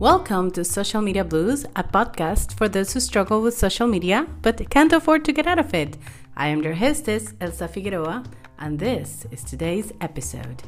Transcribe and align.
Welcome 0.00 0.50
to 0.52 0.64
Social 0.64 1.02
Media 1.02 1.22
Blues, 1.24 1.66
a 1.76 1.84
podcast 1.84 2.54
for 2.54 2.70
those 2.70 2.94
who 2.94 3.00
struggle 3.00 3.42
with 3.42 3.54
social 3.54 3.86
media 3.86 4.26
but 4.40 4.70
can't 4.70 4.94
afford 4.94 5.26
to 5.26 5.32
get 5.34 5.46
out 5.46 5.58
of 5.58 5.74
it. 5.74 5.98
I 6.34 6.46
am 6.48 6.62
your 6.62 6.72
hostess, 6.72 7.34
Elsa 7.38 7.68
Figueroa, 7.68 8.24
and 8.58 8.78
this 8.78 9.26
is 9.30 9.44
today's 9.44 9.92
episode. 10.00 10.62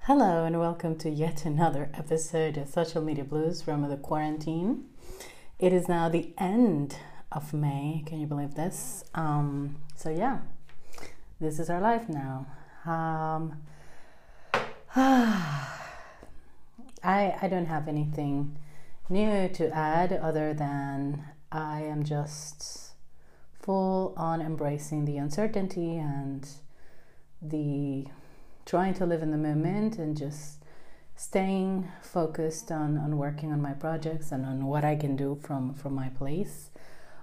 Hello, 0.00 0.44
and 0.44 0.60
welcome 0.60 0.98
to 0.98 1.08
yet 1.08 1.46
another 1.46 1.88
episode 1.94 2.58
of 2.58 2.68
Social 2.68 3.00
Media 3.00 3.24
Blues 3.24 3.62
from 3.62 3.88
the 3.88 3.96
quarantine. 3.96 4.84
It 5.58 5.72
is 5.72 5.88
now 5.88 6.10
the 6.10 6.34
end 6.36 6.98
of 7.32 7.54
May. 7.54 8.02
Can 8.04 8.20
you 8.20 8.26
believe 8.26 8.56
this? 8.56 9.04
Um, 9.14 9.76
so, 9.94 10.10
yeah, 10.10 10.40
this 11.40 11.58
is 11.58 11.70
our 11.70 11.80
life 11.80 12.10
now. 12.10 12.46
Um, 12.84 13.62
I, 14.98 15.60
I 17.04 17.48
don't 17.50 17.66
have 17.66 17.86
anything 17.86 18.56
new 19.10 19.46
to 19.48 19.68
add 19.68 20.10
other 20.10 20.54
than 20.54 21.22
I 21.52 21.82
am 21.82 22.02
just 22.02 22.94
full 23.60 24.14
on 24.16 24.40
embracing 24.40 25.04
the 25.04 25.18
uncertainty 25.18 25.98
and 25.98 26.48
the 27.42 28.06
trying 28.64 28.94
to 28.94 29.04
live 29.04 29.20
in 29.20 29.32
the 29.32 29.36
moment 29.36 29.98
and 29.98 30.16
just 30.16 30.64
staying 31.14 31.92
focused 32.00 32.72
on, 32.72 32.96
on 32.96 33.18
working 33.18 33.52
on 33.52 33.60
my 33.60 33.74
projects 33.74 34.32
and 34.32 34.46
on 34.46 34.64
what 34.64 34.82
I 34.82 34.96
can 34.96 35.14
do 35.14 35.38
from, 35.42 35.74
from 35.74 35.94
my 35.94 36.08
place 36.08 36.70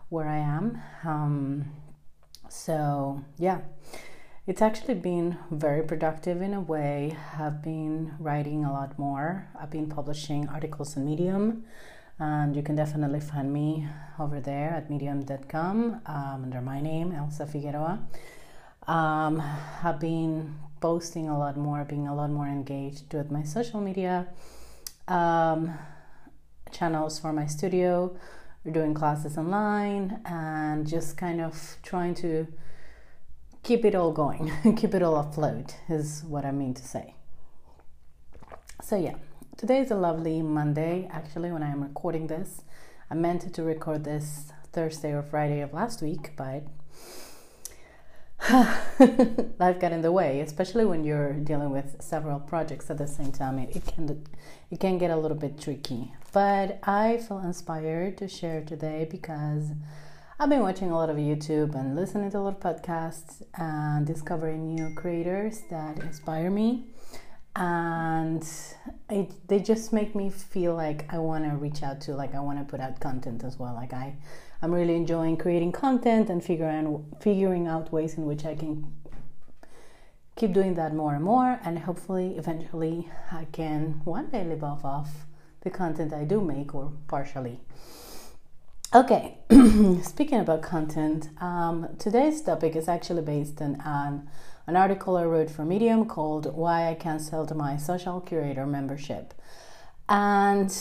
where 0.10 0.28
I 0.28 0.38
am. 0.38 0.80
Um, 1.04 1.72
so, 2.50 3.24
yeah, 3.40 3.62
it's 4.46 4.62
actually 4.62 4.96
been 4.96 5.38
very 5.52 5.84
productive 5.84 6.42
in 6.42 6.54
a 6.54 6.60
way. 6.60 7.16
I've 7.40 7.62
been 7.62 8.14
writing 8.20 8.66
a 8.66 8.74
lot 8.74 9.00
more. 9.00 9.48
I've 9.60 9.70
been 9.70 9.88
publishing 9.88 10.50
articles 10.50 10.98
on 10.98 11.06
Medium, 11.06 11.64
and 12.20 12.54
you 12.54 12.62
can 12.62 12.76
definitely 12.76 13.22
find 13.22 13.54
me 13.54 13.88
over 14.20 14.42
there 14.42 14.72
at 14.72 14.90
medium.com 14.90 16.02
um, 16.06 16.44
under 16.44 16.60
my 16.60 16.82
name, 16.82 17.14
Elsa 17.14 17.46
Figueroa. 17.46 18.00
Um, 18.86 19.42
I've 19.82 20.02
been 20.02 20.56
posting 20.82 21.30
a 21.30 21.40
lot 21.40 21.56
more, 21.56 21.86
being 21.86 22.10
a 22.10 22.16
lot 22.16 22.30
more 22.30 22.48
engaged 22.48 23.14
with 23.14 23.32
my 23.32 23.44
social 23.44 23.80
media 23.80 24.28
um, 25.08 25.74
channels 26.70 27.18
for 27.18 27.32
my 27.32 27.46
studio. 27.46 28.14
Doing 28.70 28.94
classes 28.94 29.38
online 29.38 30.22
and 30.26 30.88
just 30.88 31.18
kind 31.18 31.42
of 31.42 31.78
trying 31.84 32.16
to 32.16 32.48
keep 33.64 33.86
it 33.86 33.96
all 33.96 34.12
going, 34.12 34.52
keep 34.78 34.94
it 34.94 35.02
all 35.02 35.18
afloat, 35.18 35.76
is 35.90 36.24
what 36.28 36.46
I 36.46 36.52
mean 36.52 36.74
to 36.76 36.84
say. 36.84 37.16
So, 38.82 38.98
yeah, 38.98 39.16
today 39.58 39.80
is 39.80 39.90
a 39.90 39.96
lovely 39.96 40.42
Monday 40.42 41.10
actually 41.12 41.52
when 41.52 41.64
I 41.64 41.72
am 41.72 41.82
recording 41.82 42.28
this. 42.28 42.64
I 43.10 43.16
meant 43.16 43.54
to 43.54 43.64
record 43.64 44.04
this 44.04 44.52
Thursday 44.74 45.14
or 45.14 45.24
Friday 45.24 45.62
of 45.62 45.74
last 45.74 46.02
week, 46.02 46.34
but 46.36 46.64
life 49.60 49.80
got 49.80 49.94
in 49.94 50.02
the 50.02 50.12
way, 50.12 50.42
especially 50.42 50.84
when 50.84 51.06
you're 51.06 51.34
dealing 51.34 51.70
with 51.70 51.96
several 52.02 52.42
projects 52.42 52.90
at 52.90 52.98
the 52.98 53.08
same 53.08 53.32
time. 53.32 53.58
It, 53.58 53.78
it 53.78 53.86
can 53.86 54.26
it 54.70 54.80
can 54.82 54.98
get 54.98 55.12
a 55.12 55.16
little 55.16 55.38
bit 55.38 55.62
tricky. 55.62 56.12
But 56.34 56.80
I 56.84 57.18
feel 57.18 57.40
inspired 57.40 58.18
to 58.18 58.28
share 58.28 58.62
today 58.62 59.08
because 59.10 59.70
I've 60.40 60.50
been 60.50 60.62
watching 60.62 60.90
a 60.90 60.96
lot 60.96 61.12
of 61.12 61.18
YouTube 61.18 61.76
and 61.76 61.96
listening 61.96 62.32
to 62.32 62.40
a 62.40 62.40
lot 62.40 62.56
of 62.56 62.60
podcasts 62.60 63.44
and 63.54 64.06
discovering 64.06 64.74
new 64.74 64.92
creators 64.96 65.62
that 65.70 66.00
inspire 66.00 66.50
me. 66.50 66.88
And 67.56 68.44
it, 69.12 69.32
they 69.48 69.60
just 69.60 69.94
make 69.94 70.16
me 70.16 70.32
feel 70.32 70.74
like 70.74 71.06
I 71.14 71.20
want 71.20 71.44
to 71.44 71.52
reach 71.52 71.84
out 71.84 72.02
to, 72.02 72.16
like 72.16 72.34
I 72.34 72.40
want 72.40 72.58
to 72.58 72.66
put 72.66 72.80
out 72.80 73.00
content 73.00 73.44
as 73.44 73.60
well. 73.60 73.76
Like 73.76 73.94
I, 73.94 74.16
I'm 74.64 74.72
really 74.72 74.96
enjoying 74.96 75.38
creating 75.38 75.72
content 75.72 76.32
and 76.32 76.44
figuring 76.44 77.06
figuring 77.22 77.68
out 77.68 77.94
ways 77.94 78.16
in 78.16 78.26
which 78.26 78.44
I 78.44 78.56
can 78.56 78.92
keep 80.36 80.52
doing 80.52 80.74
that 80.74 80.96
more 80.96 81.14
and 81.14 81.24
more. 81.24 81.60
And 81.64 81.78
hopefully, 81.78 82.38
eventually, 82.38 83.08
I 83.32 83.46
can 83.52 84.02
one 84.04 84.32
day 84.32 84.44
live 84.44 84.64
off 84.64 84.84
of 84.84 85.10
the 85.62 85.70
content 85.70 86.12
I 86.12 86.24
do 86.24 86.42
make 86.42 86.74
or 86.74 86.92
partially. 87.08 87.60
Okay, 88.96 89.40
speaking 90.04 90.40
about 90.40 90.62
content, 90.62 91.30
um, 91.42 91.88
today's 91.98 92.44
topic 92.44 92.76
is 92.76 92.88
actually 92.88 93.24
based 93.24 93.60
on 93.60 93.82
an, 94.68 94.76
article 94.76 95.18
I 95.18 95.24
wrote 95.24 95.50
for 95.50 95.66
Medium 95.66 96.06
called 96.06 96.56
Why 96.56 96.92
I 96.92 96.94
Cancelled 96.94 97.56
My 97.56 97.76
Social 97.76 98.22
Curator 98.22 98.68
Membership. 98.68 99.34
And 100.08 100.72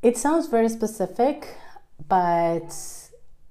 it 0.00 0.16
sounds 0.16 0.46
very 0.46 0.70
specific, 0.70 1.58
but 2.08 2.74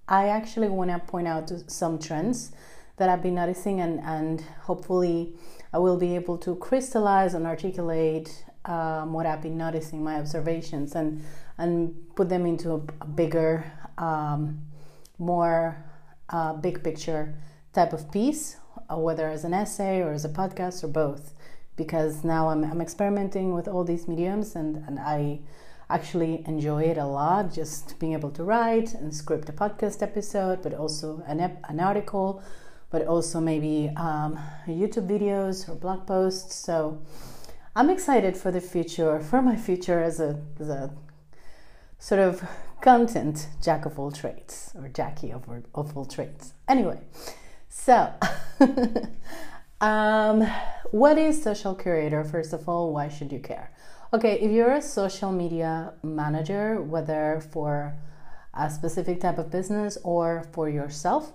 I 0.08 0.30
actually 0.30 0.70
want 0.70 0.90
to 0.90 0.98
point 0.98 1.28
out 1.28 1.52
some 1.68 2.00
trends 2.00 2.54
that 2.98 3.08
I've 3.08 3.22
been 3.22 3.36
noticing, 3.36 3.82
and, 3.82 4.00
and 4.00 4.42
hopefully, 4.64 5.36
I 5.74 5.78
will 5.78 5.98
be 5.98 6.16
able 6.16 6.40
to 6.40 6.56
crystallize 6.56 7.36
and 7.36 7.46
articulate 7.46 8.46
um, 8.66 9.14
what 9.14 9.28
I've 9.28 9.44
been 9.44 9.58
noticing, 9.58 10.04
my 10.04 10.16
observations, 10.16 10.96
and, 10.96 11.24
and 11.60 11.94
put 12.16 12.30
them 12.30 12.48
into 12.48 12.72
a 12.72 13.06
bigger 13.06 13.72
um, 13.98 14.62
more 15.18 15.84
uh, 16.30 16.54
big 16.54 16.84
picture 16.84 17.36
type 17.74 17.94
of 17.94 18.12
piece, 18.12 18.58
uh, 18.90 18.98
whether 18.98 19.30
as 19.30 19.44
an 19.44 19.54
essay 19.54 20.02
or 20.02 20.12
as 20.12 20.26
a 20.26 20.30
podcast 20.30 20.84
or 20.84 20.88
both. 20.88 21.34
Because 21.76 22.24
now 22.24 22.50
I'm, 22.50 22.64
I'm 22.64 22.82
experimenting 22.82 23.54
with 23.54 23.68
all 23.68 23.84
these 23.84 24.08
mediums 24.08 24.56
and, 24.56 24.84
and 24.88 25.00
I 25.00 25.40
actually 25.90 26.44
enjoy 26.48 26.84
it 26.84 26.98
a 26.98 27.06
lot 27.06 27.54
just 27.54 28.00
being 28.00 28.14
able 28.14 28.32
to 28.32 28.44
write 28.44 28.94
and 28.94 29.14
script 29.14 29.50
a 29.50 29.54
podcast 29.54 30.02
episode, 30.02 30.62
but 30.62 30.74
also 30.74 31.24
an, 31.28 31.40
ep- 31.40 31.64
an 31.70 31.80
article, 31.80 32.42
but 32.90 33.06
also 33.08 33.40
maybe 33.40 33.92
um, 33.98 34.40
YouTube 34.68 35.08
videos 35.08 35.68
or 35.68 35.76
blog 35.76 36.06
posts. 36.06 36.56
So 36.56 37.02
I'm 37.76 37.90
excited 37.90 38.38
for 38.38 38.52
the 38.52 38.62
future, 38.62 39.20
for 39.20 39.42
my 39.42 39.56
future 39.56 40.02
as 40.02 40.20
a, 40.20 40.40
as 40.60 40.70
a 40.70 40.94
sort 42.02 42.20
of 42.20 42.44
content 42.82 43.48
jack 43.62 43.86
of 43.86 44.00
all 44.00 44.12
trades 44.12 44.72
or 44.76 44.90
Jackie 44.90 45.32
of, 45.32 45.44
of 45.76 45.96
all 45.96 46.06
trades. 46.06 46.54
Anyway, 46.68 47.00
so 47.70 48.12
um, 49.82 50.42
what 50.90 51.18
is 51.20 51.42
social 51.42 51.76
curator? 51.76 52.24
First 52.24 52.54
of 52.54 52.68
all, 52.68 52.92
why 52.92 53.08
should 53.08 53.32
you 53.32 53.40
care? 53.40 53.72
Okay, 54.14 54.40
if 54.40 54.52
you're 54.52 54.74
a 54.74 54.82
social 54.82 55.32
media 55.32 55.94
manager, 56.02 56.82
whether 56.82 57.40
for 57.52 57.96
a 58.56 58.70
specific 58.70 59.22
type 59.22 59.38
of 59.38 59.52
business 59.52 59.98
or 60.04 60.44
for 60.52 60.68
yourself, 60.68 61.32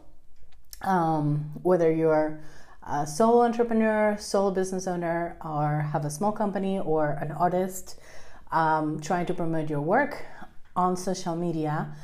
um, 0.82 1.52
whether 1.62 1.92
you're 1.92 2.40
a 2.82 3.06
solo 3.06 3.42
entrepreneur, 3.42 4.16
solo 4.18 4.50
business 4.50 4.88
owner, 4.88 5.36
or 5.44 5.88
have 5.92 6.04
a 6.04 6.10
small 6.10 6.32
company 6.32 6.78
or 6.80 7.10
an 7.20 7.30
artist 7.30 7.98
um, 8.52 9.00
trying 9.00 9.26
to 9.26 9.34
promote 9.34 9.70
your 9.70 9.80
work, 9.80 10.24
on 10.76 10.96
social 10.96 11.34
media, 11.34 11.94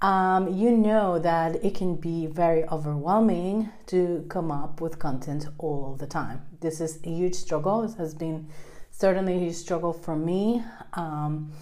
um, 0.00 0.52
you 0.52 0.70
know 0.70 1.18
that 1.18 1.64
it 1.64 1.74
can 1.74 1.96
be 1.96 2.26
very 2.26 2.64
overwhelming 2.68 3.70
to 3.86 4.26
come 4.28 4.50
up 4.50 4.80
with 4.80 4.98
content 4.98 5.46
all 5.58 5.96
the 5.96 6.06
time. 6.06 6.42
This 6.60 6.80
is 6.80 6.98
a 7.04 7.08
huge 7.08 7.34
struggle. 7.34 7.82
This 7.82 7.94
has 7.94 8.14
been 8.14 8.48
certainly 8.90 9.34
a 9.36 9.38
huge 9.38 9.54
struggle 9.54 9.92
for 9.92 10.16
me. 10.16 10.62
Um, 10.92 11.52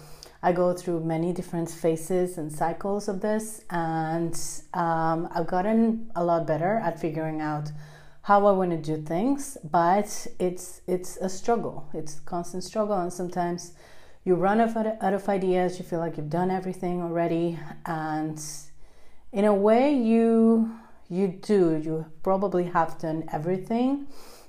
I 0.41 0.51
go 0.51 0.73
through 0.73 1.05
many 1.05 1.31
different 1.31 1.69
phases 1.69 2.37
and 2.37 2.51
cycles 2.51 3.07
of 3.07 3.21
this, 3.21 3.63
and 3.69 4.37
um, 4.73 5.29
I've 5.33 5.47
gotten 5.47 6.11
a 6.15 6.23
lot 6.23 6.45
better 6.45 6.81
at 6.83 6.99
figuring 6.99 7.39
out 7.39 7.71
how 8.23 8.45
I 8.45 8.51
want 8.51 8.71
to 8.71 8.77
do 8.77 9.01
things. 9.01 9.57
But 9.63 10.27
it's 10.39 10.81
it's 10.85 11.15
a 11.17 11.29
struggle. 11.29 11.87
It's 11.93 12.17
a 12.17 12.21
constant 12.23 12.65
struggle, 12.65 12.97
and 12.97 13.11
sometimes 13.11 13.71
you 14.25 14.35
run 14.35 14.61
out 14.61 15.13
of 15.13 15.29
ideas, 15.29 15.79
you 15.79 15.85
feel 15.85 15.99
like 15.99 16.17
you've 16.17 16.29
done 16.29 16.49
everything 16.49 17.01
already, 17.01 17.59
and 17.85 18.41
in 19.31 19.45
a 19.45 19.53
way, 19.53 19.93
you 19.93 20.71
you 21.09 21.27
do. 21.27 21.75
You 21.75 22.05
probably 22.23 22.65
have 22.65 22.97
done 22.99 23.25
everything, 23.31 24.07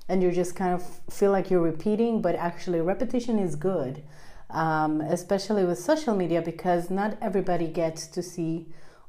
and 0.09 0.23
you 0.23 0.31
just 0.31 0.55
kind 0.55 0.75
of 0.75 0.83
feel 1.11 1.33
like 1.33 1.51
you're 1.51 1.61
repeating, 1.61 2.23
but 2.23 2.37
actually, 2.37 2.81
repetition 2.81 3.39
is 3.39 3.57
good, 3.57 4.03
um, 4.51 5.01
especially 5.01 5.65
with 5.65 5.79
social 5.79 6.15
media, 6.15 6.41
because 6.41 6.91
not 6.91 7.17
everybody 7.21 7.67
gets 7.67 8.07
to 8.09 8.23
see 8.23 8.69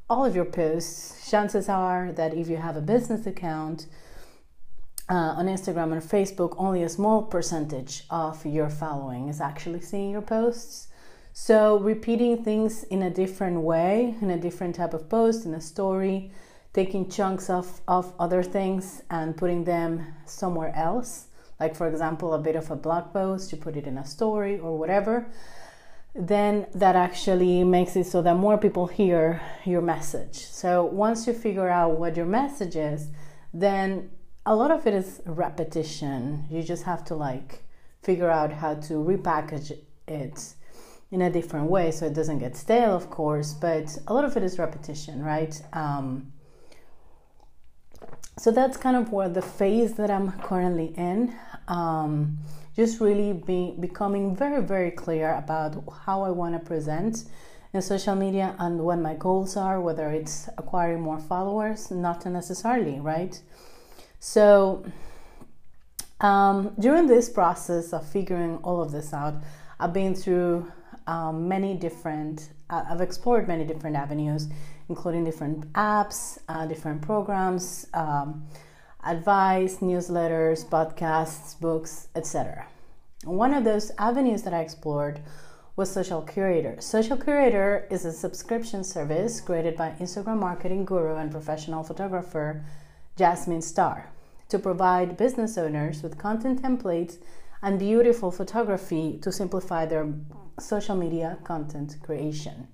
all 0.09 0.25
of 0.25 0.35
your 0.35 0.45
posts. 0.45 1.29
Chances 1.29 1.69
are 1.69 2.11
that 2.13 2.33
if 2.33 2.47
you 2.47 2.57
have 2.57 2.75
a 2.75 2.81
business 2.81 3.25
account, 3.27 3.87
uh, 5.09 5.35
on 5.37 5.45
Instagram 5.45 5.91
and 5.91 6.01
Facebook, 6.01 6.55
only 6.57 6.83
a 6.83 6.89
small 6.89 7.23
percentage 7.23 8.03
of 8.09 8.45
your 8.45 8.69
following 8.69 9.29
is 9.29 9.39
actually 9.39 9.81
seeing 9.81 10.09
your 10.09 10.21
posts. 10.21 10.87
So, 11.33 11.79
repeating 11.79 12.43
things 12.43 12.83
in 12.83 13.03
a 13.03 13.09
different 13.09 13.61
way, 13.61 14.15
in 14.21 14.31
a 14.31 14.37
different 14.37 14.75
type 14.75 14.93
of 14.93 15.09
post, 15.09 15.45
in 15.45 15.53
a 15.53 15.61
story, 15.61 16.31
taking 16.73 17.09
chunks 17.09 17.49
of, 17.49 17.81
of 17.87 18.13
other 18.19 18.41
things 18.41 19.03
and 19.09 19.35
putting 19.35 19.63
them 19.63 20.05
somewhere 20.25 20.73
else, 20.75 21.27
like 21.59 21.75
for 21.75 21.87
example, 21.87 22.33
a 22.33 22.39
bit 22.39 22.55
of 22.55 22.71
a 22.71 22.75
blog 22.75 23.13
post, 23.13 23.51
you 23.51 23.57
put 23.57 23.75
it 23.77 23.85
in 23.85 23.97
a 23.97 24.05
story 24.05 24.59
or 24.59 24.77
whatever, 24.77 25.27
then 26.13 26.67
that 26.73 26.95
actually 26.95 27.63
makes 27.63 27.95
it 27.95 28.05
so 28.05 28.21
that 28.21 28.35
more 28.35 28.57
people 28.57 28.87
hear 28.87 29.41
your 29.65 29.81
message. 29.81 30.35
So 30.35 30.85
once 30.85 31.27
you 31.27 31.33
figure 31.33 31.69
out 31.69 31.99
what 31.99 32.15
your 32.15 32.25
message 32.25 32.75
is, 32.75 33.09
then 33.53 34.09
a 34.45 34.55
lot 34.55 34.71
of 34.71 34.85
it 34.85 34.93
is 34.93 35.21
repetition. 35.25 36.45
You 36.49 36.61
just 36.61 36.83
have 36.83 37.03
to 37.05 37.15
like 37.15 37.63
figure 38.03 38.29
out 38.29 38.51
how 38.51 38.75
to 38.75 38.93
repackage 38.93 39.77
it 40.07 40.53
in 41.11 41.21
a 41.21 41.29
different 41.31 41.69
way 41.69 41.91
so 41.91 42.05
it 42.05 42.13
doesn't 42.13 42.39
get 42.39 42.55
stale, 42.55 42.95
of 42.95 43.09
course, 43.09 43.53
but 43.53 43.97
a 44.07 44.13
lot 44.13 44.25
of 44.25 44.37
it 44.37 44.43
is 44.43 44.59
repetition, 44.59 45.23
right? 45.23 45.59
Um, 45.73 46.31
so 48.37 48.51
that's 48.51 48.77
kind 48.77 48.97
of 48.97 49.11
what 49.11 49.33
the 49.33 49.41
phase 49.41 49.93
that 49.93 50.11
I'm 50.11 50.31
currently 50.39 50.93
in. 50.97 51.33
Um, 51.67 52.37
just 52.75 52.99
really 52.99 53.31
be, 53.31 53.73
becoming 53.79 54.35
very, 54.35 54.61
very 54.61 54.91
clear 54.91 55.33
about 55.35 55.81
how 56.05 56.23
I 56.23 56.29
want 56.29 56.53
to 56.53 56.59
present 56.59 57.23
in 57.73 57.81
social 57.81 58.15
media 58.15 58.55
and 58.59 58.81
what 58.81 58.99
my 58.99 59.15
goals 59.15 59.55
are, 59.55 59.79
whether 59.79 60.11
it's 60.11 60.49
acquiring 60.57 61.01
more 61.01 61.19
followers, 61.19 61.89
not 61.89 62.25
necessarily, 62.25 62.99
right? 62.99 63.41
So, 64.27 64.83
um, 66.19 66.73
during 66.79 67.05
this 67.05 67.29
process 67.29 67.93
of 67.93 68.09
figuring 68.09 68.57
all 68.63 68.81
of 68.81 68.91
this 68.91 69.13
out, 69.13 69.35
I've 69.79 69.93
been 69.93 70.15
through 70.15 70.71
um, 71.05 71.47
many 71.47 71.75
different, 71.75 72.49
uh, 72.71 72.85
I've 72.89 73.01
explored 73.01 73.47
many 73.47 73.65
different 73.65 73.95
avenues, 73.95 74.47
including 74.89 75.25
different 75.25 75.71
apps, 75.73 76.39
uh, 76.49 76.65
different 76.65 77.03
programs. 77.03 77.87
Um, 77.93 78.47
advice, 79.03 79.77
newsletters, 79.77 80.65
podcasts, 80.65 81.57
books, 81.59 82.07
etc. 82.15 82.65
One 83.25 83.53
of 83.53 83.63
those 83.63 83.91
avenues 83.99 84.41
that 84.41 84.55
I 84.55 84.61
explored 84.61 85.21
was 85.75 85.91
Social 85.91 86.23
Curator. 86.23 86.81
Social 86.81 87.15
Curator 87.15 87.87
is 87.91 88.05
a 88.05 88.11
subscription 88.11 88.83
service 88.83 89.39
created 89.39 89.77
by 89.77 89.91
Instagram 89.99 90.39
marketing 90.39 90.83
guru 90.83 91.15
and 91.15 91.29
professional 91.29 91.83
photographer 91.83 92.65
Jasmine 93.17 93.61
Star 93.61 94.09
to 94.49 94.59
provide 94.59 95.17
business 95.17 95.57
owners 95.57 96.03
with 96.03 96.17
content 96.17 96.61
templates 96.61 97.17
and 97.61 97.79
beautiful 97.79 98.31
photography 98.31 99.19
to 99.21 99.31
simplify 99.31 99.85
their 99.85 100.13
social 100.59 100.95
media 100.95 101.37
content 101.43 101.97
creation. 102.03 102.67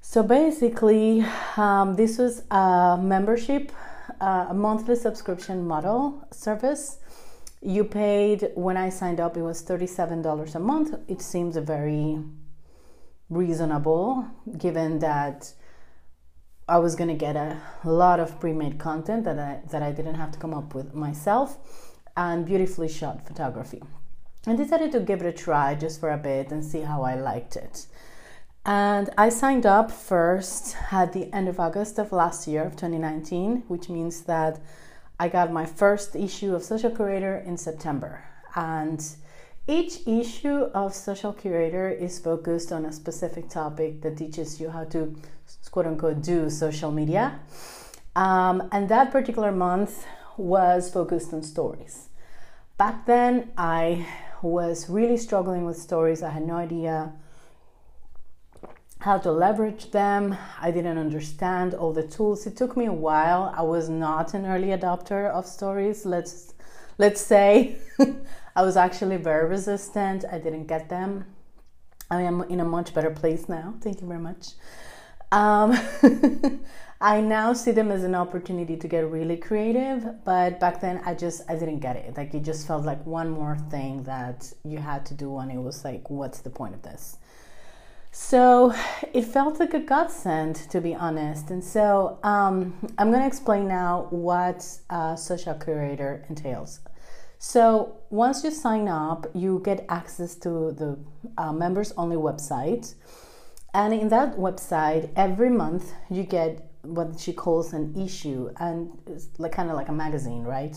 So 0.00 0.22
basically, 0.22 1.24
um, 1.56 1.94
this 1.94 2.18
was 2.18 2.42
a 2.50 2.98
membership 3.00 3.72
uh, 4.20 4.46
a 4.50 4.54
monthly 4.54 4.96
subscription 4.96 5.66
model 5.66 6.26
service. 6.30 6.98
You 7.60 7.84
paid 7.84 8.50
when 8.54 8.76
I 8.76 8.88
signed 8.88 9.20
up, 9.20 9.36
it 9.36 9.42
was 9.42 9.62
$37 9.62 10.54
a 10.54 10.58
month. 10.58 10.94
It 11.08 11.22
seems 11.22 11.56
very 11.56 12.18
reasonable 13.30 14.26
given 14.58 14.98
that 14.98 15.52
I 16.68 16.78
was 16.78 16.94
going 16.94 17.08
to 17.08 17.14
get 17.14 17.36
a 17.36 17.60
lot 17.84 18.20
of 18.20 18.38
pre-made 18.38 18.78
content 18.78 19.24
that 19.24 19.38
I, 19.38 19.60
that 19.70 19.82
I 19.82 19.92
didn't 19.92 20.14
have 20.14 20.30
to 20.32 20.38
come 20.38 20.54
up 20.54 20.74
with 20.74 20.94
myself 20.94 21.58
and 22.16 22.46
beautifully 22.46 22.88
shot 22.88 23.26
photography. 23.26 23.82
I 24.46 24.56
decided 24.56 24.92
to 24.92 25.00
give 25.00 25.22
it 25.22 25.26
a 25.26 25.32
try 25.32 25.74
just 25.74 26.00
for 26.00 26.10
a 26.10 26.18
bit 26.18 26.50
and 26.50 26.64
see 26.64 26.80
how 26.80 27.02
I 27.02 27.14
liked 27.14 27.56
it. 27.56 27.86
And 28.64 29.10
I 29.18 29.28
signed 29.28 29.66
up 29.66 29.90
first 29.90 30.76
at 30.92 31.12
the 31.12 31.32
end 31.32 31.48
of 31.48 31.58
August 31.58 31.98
of 31.98 32.12
last 32.12 32.46
year, 32.46 32.62
of 32.62 32.72
2019, 32.72 33.64
which 33.66 33.88
means 33.88 34.22
that 34.22 34.60
I 35.18 35.28
got 35.28 35.52
my 35.52 35.66
first 35.66 36.14
issue 36.14 36.54
of 36.54 36.62
Social 36.62 36.90
Curator 36.90 37.38
in 37.38 37.56
September. 37.56 38.24
And 38.54 39.04
each 39.66 40.06
issue 40.06 40.64
of 40.74 40.94
Social 40.94 41.32
Curator 41.32 41.88
is 41.88 42.18
focused 42.18 42.72
on 42.72 42.84
a 42.84 42.92
specific 42.92 43.48
topic 43.48 44.02
that 44.02 44.16
teaches 44.16 44.60
you 44.60 44.70
how 44.70 44.84
to, 44.84 45.16
quote 45.70 45.86
unquote, 45.86 46.22
do 46.22 46.50
social 46.50 46.90
media. 46.90 47.40
Um, 48.14 48.68
and 48.72 48.88
that 48.88 49.10
particular 49.10 49.52
month 49.52 50.06
was 50.36 50.90
focused 50.90 51.32
on 51.32 51.42
stories. 51.42 52.08
Back 52.76 53.06
then, 53.06 53.52
I 53.56 54.06
was 54.42 54.90
really 54.90 55.16
struggling 55.16 55.64
with 55.64 55.78
stories. 55.78 56.22
I 56.22 56.30
had 56.30 56.46
no 56.46 56.56
idea 56.56 57.12
how 59.00 59.18
to 59.18 59.32
leverage 59.32 59.90
them. 59.90 60.36
I 60.60 60.70
didn't 60.70 60.98
understand 60.98 61.74
all 61.74 61.92
the 61.92 62.06
tools. 62.06 62.46
It 62.46 62.56
took 62.56 62.76
me 62.76 62.86
a 62.86 62.92
while. 62.92 63.52
I 63.56 63.62
was 63.62 63.88
not 63.88 64.34
an 64.34 64.46
early 64.46 64.68
adopter 64.68 65.30
of 65.30 65.46
stories. 65.46 66.06
Let's 66.06 66.54
let's 66.98 67.20
say 67.20 67.76
I 68.56 68.62
was 68.62 68.76
actually 68.76 69.16
very 69.16 69.48
resistant. 69.48 70.24
I 70.30 70.38
didn't 70.38 70.66
get 70.66 70.88
them. 70.88 71.24
I 72.10 72.22
am 72.22 72.42
in 72.42 72.60
a 72.60 72.64
much 72.64 72.94
better 72.94 73.10
place 73.10 73.48
now. 73.48 73.74
Thank 73.80 74.00
you 74.00 74.06
very 74.06 74.20
much. 74.20 74.48
Um, 75.32 75.76
I 77.00 77.20
now 77.20 77.52
see 77.52 77.72
them 77.72 77.90
as 77.90 78.04
an 78.04 78.14
opportunity 78.14 78.76
to 78.76 78.86
get 78.86 79.10
really 79.10 79.36
creative, 79.36 80.24
but 80.24 80.60
back 80.60 80.80
then 80.80 81.02
I 81.04 81.14
just 81.14 81.42
I 81.50 81.56
didn't 81.56 81.80
get 81.80 81.96
it. 81.96 82.16
Like 82.16 82.32
it 82.32 82.44
just 82.44 82.68
felt 82.68 82.84
like 82.84 83.04
one 83.04 83.28
more 83.28 83.56
thing 83.70 84.04
that 84.04 84.52
you 84.64 84.78
had 84.78 85.04
to 85.06 85.14
do, 85.14 85.38
and 85.38 85.50
it 85.50 85.58
was 85.58 85.84
like, 85.84 86.08
what's 86.10 86.40
the 86.42 86.50
point 86.50 86.74
of 86.74 86.82
this? 86.82 87.16
So 88.12 88.74
it 89.14 89.24
felt 89.24 89.58
like 89.58 89.72
a 89.72 89.80
godsend, 89.80 90.56
to 90.70 90.80
be 90.82 90.94
honest. 90.94 91.50
And 91.50 91.64
so 91.64 92.18
um, 92.22 92.74
I'm 92.98 93.10
going 93.10 93.22
to 93.22 93.26
explain 93.26 93.66
now 93.66 94.06
what 94.10 94.62
social 95.16 95.54
curator 95.54 96.24
entails. 96.28 96.80
So 97.38 97.96
once 98.10 98.44
you 98.44 98.50
sign 98.50 98.86
up, 98.86 99.26
you 99.34 99.62
get 99.64 99.86
access 99.88 100.36
to 100.36 100.72
the 100.72 100.98
uh, 101.38 101.52
members 101.52 101.92
only 101.96 102.16
website. 102.16 102.94
And 103.74 103.94
in 103.94 104.08
that 104.08 104.36
website, 104.36 105.10
every 105.16 105.50
month 105.50 105.92
you 106.10 106.24
get 106.24 106.70
what 106.82 107.18
she 107.18 107.32
calls 107.32 107.72
an 107.72 107.94
issue, 107.96 108.50
and 108.58 108.98
it's 109.06 109.28
like 109.38 109.52
kind 109.52 109.70
of 109.70 109.76
like 109.76 109.88
a 109.88 109.92
magazine, 109.92 110.44
right? 110.44 110.76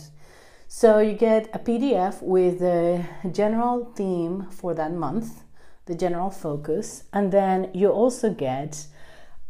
So 0.67 0.99
you 0.99 1.13
get 1.13 1.49
a 1.53 1.59
PDF 1.59 2.21
with 2.21 2.59
the 2.59 3.05
general 3.31 3.91
theme 3.95 4.47
for 4.51 4.73
that 4.75 4.93
month 4.93 5.43
the 5.85 5.95
general 5.95 6.29
focus, 6.29 7.03
and 7.13 7.31
then 7.31 7.69
you 7.73 7.89
also 7.89 8.31
get 8.31 8.87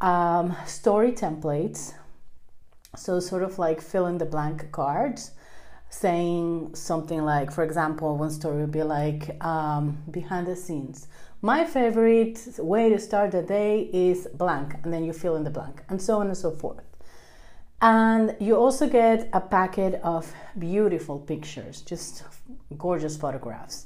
um, 0.01 0.55
story 0.65 1.11
templates. 1.11 1.93
So, 2.95 3.19
sort 3.19 3.43
of 3.43 3.57
like 3.59 3.81
fill 3.81 4.05
in 4.07 4.17
the 4.17 4.25
blank 4.25 4.71
cards, 4.71 5.31
saying 5.89 6.75
something 6.75 7.23
like, 7.23 7.51
for 7.51 7.63
example, 7.63 8.17
one 8.17 8.31
story 8.31 8.61
would 8.61 8.71
be 8.71 8.83
like 8.83 9.43
um, 9.43 9.97
behind 10.11 10.47
the 10.47 10.55
scenes. 10.55 11.07
My 11.45 11.63
favorite 11.63 12.39
way 12.57 12.89
to 12.89 12.97
start 12.97 13.29
the 13.29 13.43
day 13.43 13.87
is 13.93 14.27
blank, 14.33 14.77
and 14.81 14.91
then 14.91 15.03
you 15.03 15.13
fill 15.13 15.35
in 15.35 15.43
the 15.43 15.51
blank, 15.51 15.83
and 15.89 16.01
so 16.01 16.17
on 16.17 16.25
and 16.25 16.35
so 16.35 16.49
forth. 16.49 16.81
And 17.79 18.35
you 18.39 18.55
also 18.55 18.89
get 18.89 19.29
a 19.31 19.39
packet 19.39 20.01
of 20.01 20.33
beautiful 20.57 21.19
pictures, 21.19 21.81
just 21.81 22.23
gorgeous 22.79 23.15
photographs. 23.15 23.85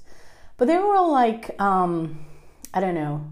But 0.55 0.69
they 0.69 0.77
were 0.77 0.95
all 0.95 1.11
like 1.11 1.59
um, 1.59 2.25
I 2.73 2.79
don't 2.79 2.95
know, 2.95 3.29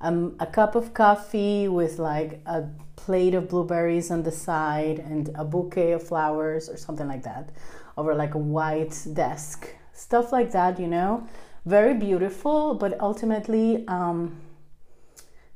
um, 0.00 0.34
a 0.40 0.46
cup 0.46 0.74
of 0.74 0.92
coffee 0.92 1.68
with 1.68 2.00
like 2.00 2.40
a 2.46 2.64
plate 2.96 3.34
of 3.34 3.48
blueberries 3.48 4.10
on 4.10 4.24
the 4.24 4.32
side 4.32 4.98
and 4.98 5.30
a 5.36 5.44
bouquet 5.44 5.92
of 5.92 6.02
flowers 6.02 6.68
or 6.68 6.76
something 6.76 7.06
like 7.06 7.22
that 7.22 7.50
over 7.96 8.12
like 8.12 8.34
a 8.34 8.38
white 8.38 9.06
desk. 9.12 9.68
Stuff 9.92 10.32
like 10.32 10.50
that, 10.50 10.80
you 10.80 10.88
know, 10.88 11.28
very 11.68 11.94
beautiful, 11.94 12.74
but 12.74 12.98
ultimately 13.00 13.84
um, 13.88 14.40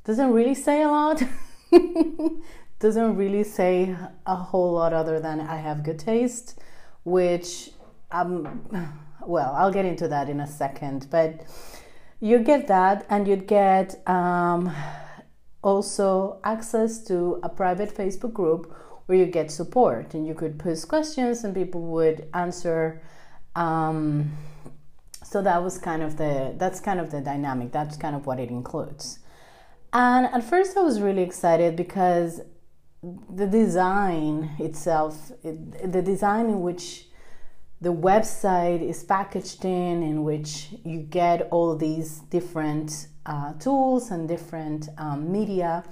doesn't 0.04 0.32
really 0.32 0.54
say 0.54 0.82
a 0.82 0.88
lot. 0.88 1.22
doesn't 2.78 3.16
really 3.16 3.44
say 3.44 3.96
a 4.26 4.34
whole 4.34 4.72
lot 4.72 4.92
other 4.92 5.20
than 5.20 5.40
I 5.40 5.56
have 5.56 5.84
good 5.84 5.98
taste, 5.98 6.60
which 7.04 7.70
um, 8.10 8.60
well, 9.26 9.54
I'll 9.54 9.72
get 9.72 9.84
into 9.84 10.08
that 10.08 10.28
in 10.28 10.40
a 10.40 10.46
second, 10.46 11.06
but 11.10 11.46
you 12.20 12.38
get 12.40 12.68
that 12.68 13.06
and 13.08 13.26
you'd 13.26 13.46
get 13.46 14.06
um, 14.08 14.74
also 15.62 16.40
access 16.44 17.02
to 17.04 17.40
a 17.42 17.48
private 17.48 17.94
facebook 17.94 18.32
group 18.32 18.72
where 19.06 19.18
you 19.18 19.26
get 19.26 19.50
support 19.50 20.14
and 20.14 20.26
you 20.26 20.34
could 20.34 20.58
post 20.58 20.88
questions 20.88 21.44
and 21.44 21.54
people 21.54 21.80
would 21.80 22.28
answer 22.34 23.02
um, 23.56 24.30
so 25.32 25.40
that 25.40 25.62
was 25.64 25.78
kind 25.78 26.02
of 26.02 26.18
the 26.18 26.54
that's 26.58 26.78
kind 26.78 27.00
of 27.00 27.10
the 27.10 27.22
dynamic. 27.22 27.72
That's 27.72 27.96
kind 27.96 28.14
of 28.14 28.26
what 28.26 28.38
it 28.38 28.50
includes. 28.50 29.18
And 29.94 30.26
at 30.26 30.44
first 30.44 30.76
i 30.76 30.82
was 30.82 31.00
really 31.00 31.22
excited 31.22 31.74
because 31.74 32.42
the 33.40 33.46
design 33.46 34.50
itself 34.58 35.32
it, 35.42 35.90
the 35.90 36.02
design 36.02 36.46
in 36.46 36.60
which 36.60 37.06
the 37.80 37.92
website 37.92 38.82
is 38.92 39.02
packaged 39.02 39.64
in 39.64 40.02
in 40.02 40.22
which 40.22 40.68
you 40.84 41.00
get 41.00 41.48
all 41.50 41.76
these 41.76 42.20
different 42.36 43.08
uh, 43.26 43.54
tools 43.54 44.10
and 44.10 44.28
different 44.28 44.88
um, 44.98 45.32
media 45.32 45.82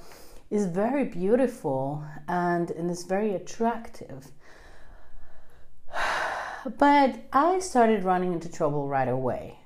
is 0.51 0.67
very 0.67 1.05
beautiful 1.05 2.05
and, 2.29 2.71
and 2.73 2.91
it's 2.91 3.05
very 3.05 3.35
attractive 3.35 4.29
but 6.65 7.17
I 7.33 7.59
started 7.61 8.05
running 8.05 8.33
into 8.33 8.51
trouble 8.51 8.89
right 8.89 9.09
away. 9.09 9.59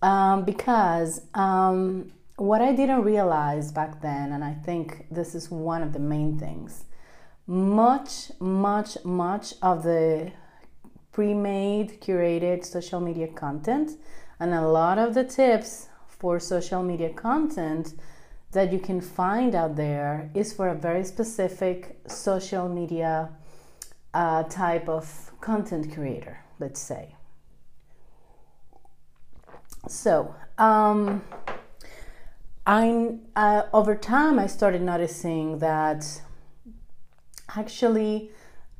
Um, 0.00 0.44
because 0.44 1.22
um, 1.34 2.12
what 2.36 2.60
I 2.60 2.72
didn't 2.72 3.02
realize 3.02 3.70
back 3.70 4.00
then, 4.02 4.32
and 4.32 4.42
I 4.42 4.54
think 4.54 5.06
this 5.10 5.34
is 5.34 5.50
one 5.50 5.82
of 5.82 5.92
the 5.92 5.98
main 5.98 6.38
things, 6.38 6.84
much, 7.46 8.32
much, 8.40 8.96
much 9.04 9.54
of 9.62 9.84
the 9.84 10.32
pre 11.12 11.34
made, 11.34 12.00
curated 12.00 12.64
social 12.64 13.00
media 13.00 13.28
content, 13.28 13.92
and 14.40 14.54
a 14.54 14.66
lot 14.66 14.98
of 14.98 15.14
the 15.14 15.24
tips 15.24 15.88
for 16.08 16.40
social 16.40 16.82
media 16.82 17.10
content 17.10 17.94
that 18.52 18.72
you 18.72 18.78
can 18.78 19.00
find 19.00 19.54
out 19.54 19.76
there 19.76 20.30
is 20.34 20.52
for 20.52 20.68
a 20.68 20.74
very 20.74 21.04
specific 21.04 21.98
social 22.06 22.68
media 22.68 23.30
uh, 24.14 24.42
type 24.44 24.88
of 24.88 25.31
content 25.42 25.92
creator, 25.92 26.38
let's 26.58 26.80
say. 26.80 27.14
So, 29.88 30.34
um, 30.56 31.22
I'm 32.64 33.22
uh, 33.34 33.64
over 33.72 33.96
time 33.96 34.38
I 34.38 34.46
started 34.46 34.80
noticing 34.82 35.58
that 35.58 36.22
actually 37.56 38.30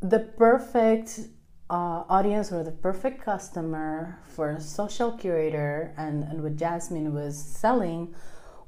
the 0.01 0.21
perfect 0.21 1.21
uh, 1.69 2.05
audience 2.09 2.53
or 2.53 2.63
the 2.63 2.71
perfect 2.71 3.25
customer 3.25 4.21
for 4.23 4.51
a 4.51 4.61
social 4.61 5.13
curator 5.13 5.93
and, 5.97 6.23
and 6.23 6.43
what 6.43 6.57
Jasmine 6.57 7.13
was 7.13 7.37
selling 7.37 8.15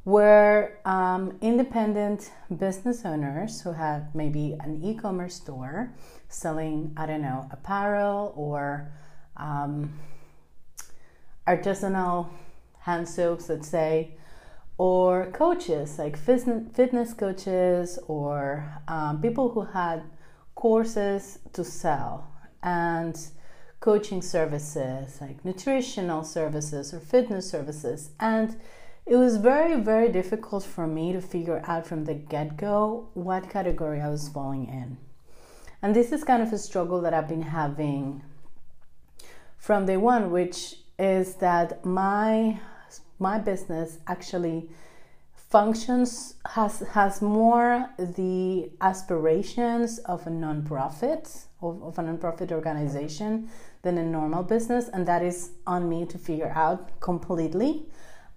were 0.05 0.79
um, 0.85 1.39
independent 1.41 2.31
business 2.59 3.05
owners 3.05 3.63
who 3.63 3.73
had 3.73 4.15
maybe 4.15 4.57
an 4.61 4.81
e 4.83 4.95
commerce 4.95 5.35
store 5.35 5.95
selling, 6.29 6.93
I 6.97 7.07
don't 7.07 7.23
know, 7.23 7.49
apparel 7.51 8.35
or 8.37 8.93
um, 9.37 9.99
artisanal 11.47 12.29
hand 12.81 13.09
soaps, 13.09 13.49
let's 13.49 13.69
say, 13.69 14.17
or 14.77 15.31
coaches 15.33 15.99
like 15.99 16.17
fitness 16.17 17.15
coaches 17.15 17.99
or 18.09 18.83
um, 18.89 19.23
people 19.23 19.51
who 19.51 19.63
had 19.63 20.03
courses 20.55 21.39
to 21.53 21.65
sell 21.65 22.31
and 22.63 23.19
coaching 23.81 24.21
services 24.21 25.19
like 25.21 25.45
nutritional 25.45 26.25
services 26.25 26.93
or 26.93 27.01
fitness 27.01 27.49
services. 27.49 28.11
And 28.19 28.57
it 29.07 29.17
was 29.17 29.37
very 29.37 29.81
very 29.81 30.11
difficult 30.11 30.65
for 30.65 30.87
me 30.87 31.13
to 31.13 31.21
figure 31.21 31.63
out 31.67 31.87
from 31.87 32.05
the 32.05 32.15
get-go 32.15 33.09
what 33.15 33.51
category 33.51 34.01
i 34.01 34.09
was 34.09 34.29
falling 34.29 34.67
in. 34.67 34.97
And 35.83 35.95
this 35.95 36.13
is 36.13 36.25
kind 36.25 36.43
of 36.43 36.53
a 36.53 36.59
struggle 36.59 37.01
that 37.03 37.13
i've 37.13 37.29
been 37.29 37.43
having 37.43 38.23
from 39.59 39.87
day 39.87 39.97
one 39.97 40.31
which 40.31 40.77
is 40.99 41.37
that 41.37 41.85
my 41.85 42.59
my 43.19 43.39
business 43.39 43.99
actually 44.07 44.71
functions 45.35 46.35
has 46.47 46.81
has 46.93 47.21
more 47.21 47.89
the 47.99 48.71
aspirations 48.81 49.99
of 50.01 50.27
a 50.27 50.31
nonprofit 50.31 51.45
of, 51.63 51.83
of 51.83 51.99
a 51.99 52.03
nonprofit 52.03 52.51
organization 52.51 53.49
than 53.83 53.99
a 53.99 54.05
normal 54.05 54.43
business 54.43 54.89
and 54.89 55.07
that 55.07 55.23
is 55.23 55.51
on 55.67 55.89
me 55.89 56.05
to 56.07 56.19
figure 56.19 56.53
out 56.55 56.99
completely 57.01 57.87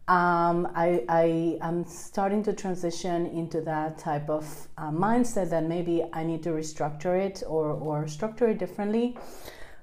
um, 0.07 0.69
I, 0.73 1.03
I 1.09 1.57
am 1.61 1.85
starting 1.85 2.41
to 2.43 2.53
transition 2.53 3.25
into 3.25 3.59
that 3.61 3.97
type 3.97 4.29
of 4.29 4.67
uh, 4.77 4.89
mindset 4.89 5.49
that 5.49 5.65
maybe 5.65 6.05
I 6.13 6.23
need 6.23 6.43
to 6.43 6.51
restructure 6.51 7.19
it 7.19 7.43
or, 7.45 7.71
or 7.71 8.07
structure 8.07 8.47
it 8.47 8.57
differently 8.57 9.17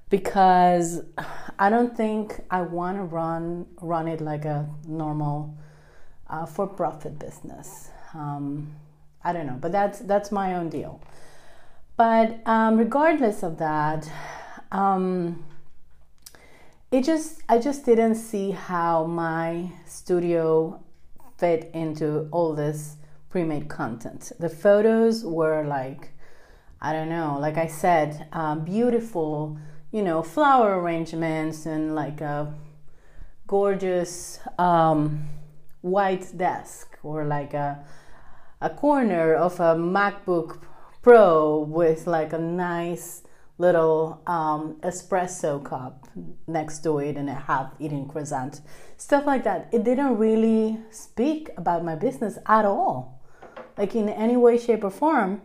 because 0.09 1.01
I 1.59 1.69
don't 1.69 1.95
think 1.95 2.41
I 2.49 2.61
want 2.61 2.97
to 2.97 3.03
run 3.03 3.67
run 3.81 4.07
it 4.07 4.21
like 4.21 4.45
a 4.45 4.67
normal 4.87 5.55
uh, 6.27 6.45
for-profit 6.45 7.19
business. 7.19 7.89
Um, 8.13 8.73
I 9.23 9.33
don't 9.33 9.45
know, 9.45 9.57
but 9.59 9.71
that's 9.71 9.99
that's 9.99 10.31
my 10.31 10.55
own 10.55 10.69
deal. 10.69 11.01
But 11.97 12.39
um, 12.45 12.77
regardless 12.77 13.43
of 13.43 13.57
that, 13.59 14.09
um, 14.71 15.45
it 16.97 17.03
just 17.03 17.41
I 17.49 17.59
just 17.59 17.85
didn't 17.85 18.15
see 18.15 18.51
how 18.51 19.05
my 19.05 19.71
studio 19.85 20.81
fit 21.37 21.69
into 21.73 22.29
all 22.31 22.53
this 22.53 22.95
pre-made 23.29 23.67
content. 23.67 24.31
The 24.39 24.49
photos 24.49 25.25
were 25.25 25.63
like 25.65 26.11
I 26.81 26.93
don't 26.93 27.09
know, 27.09 27.37
like 27.39 27.57
I 27.57 27.67
said, 27.67 28.27
um, 28.31 28.63
beautiful 28.63 29.57
you 29.91 30.01
know, 30.01 30.21
flower 30.21 30.81
arrangements 30.81 31.65
and 31.65 31.95
like 31.95 32.19
a 32.19 32.53
gorgeous 33.47 34.39
um, 34.59 35.29
white 35.81 36.37
desk 36.37 36.97
or 37.01 37.23
like 37.23 37.53
a, 37.53 37.85
a 38.59 38.69
corner 38.69 39.33
of 39.33 39.59
a 39.61 39.75
MacBook 39.75 40.59
Pro 41.01 41.59
with 41.59 42.07
like 42.07 42.33
a 42.33 42.37
nice 42.37 43.21
little 43.57 44.21
um, 44.27 44.75
espresso 44.81 45.63
cup 45.63 46.07
next 46.47 46.79
to 46.79 46.99
it 46.99 47.15
and 47.15 47.29
a 47.29 47.33
half 47.33 47.71
eaten 47.79 48.07
croissant. 48.07 48.61
Stuff 48.97 49.25
like 49.25 49.43
that. 49.43 49.69
It 49.71 49.83
didn't 49.83 50.17
really 50.17 50.79
speak 50.91 51.49
about 51.57 51.83
my 51.83 51.95
business 51.95 52.37
at 52.45 52.65
all, 52.65 53.21
like 53.77 53.95
in 53.95 54.09
any 54.09 54.35
way, 54.35 54.57
shape, 54.57 54.83
or 54.83 54.89
form. 54.89 55.41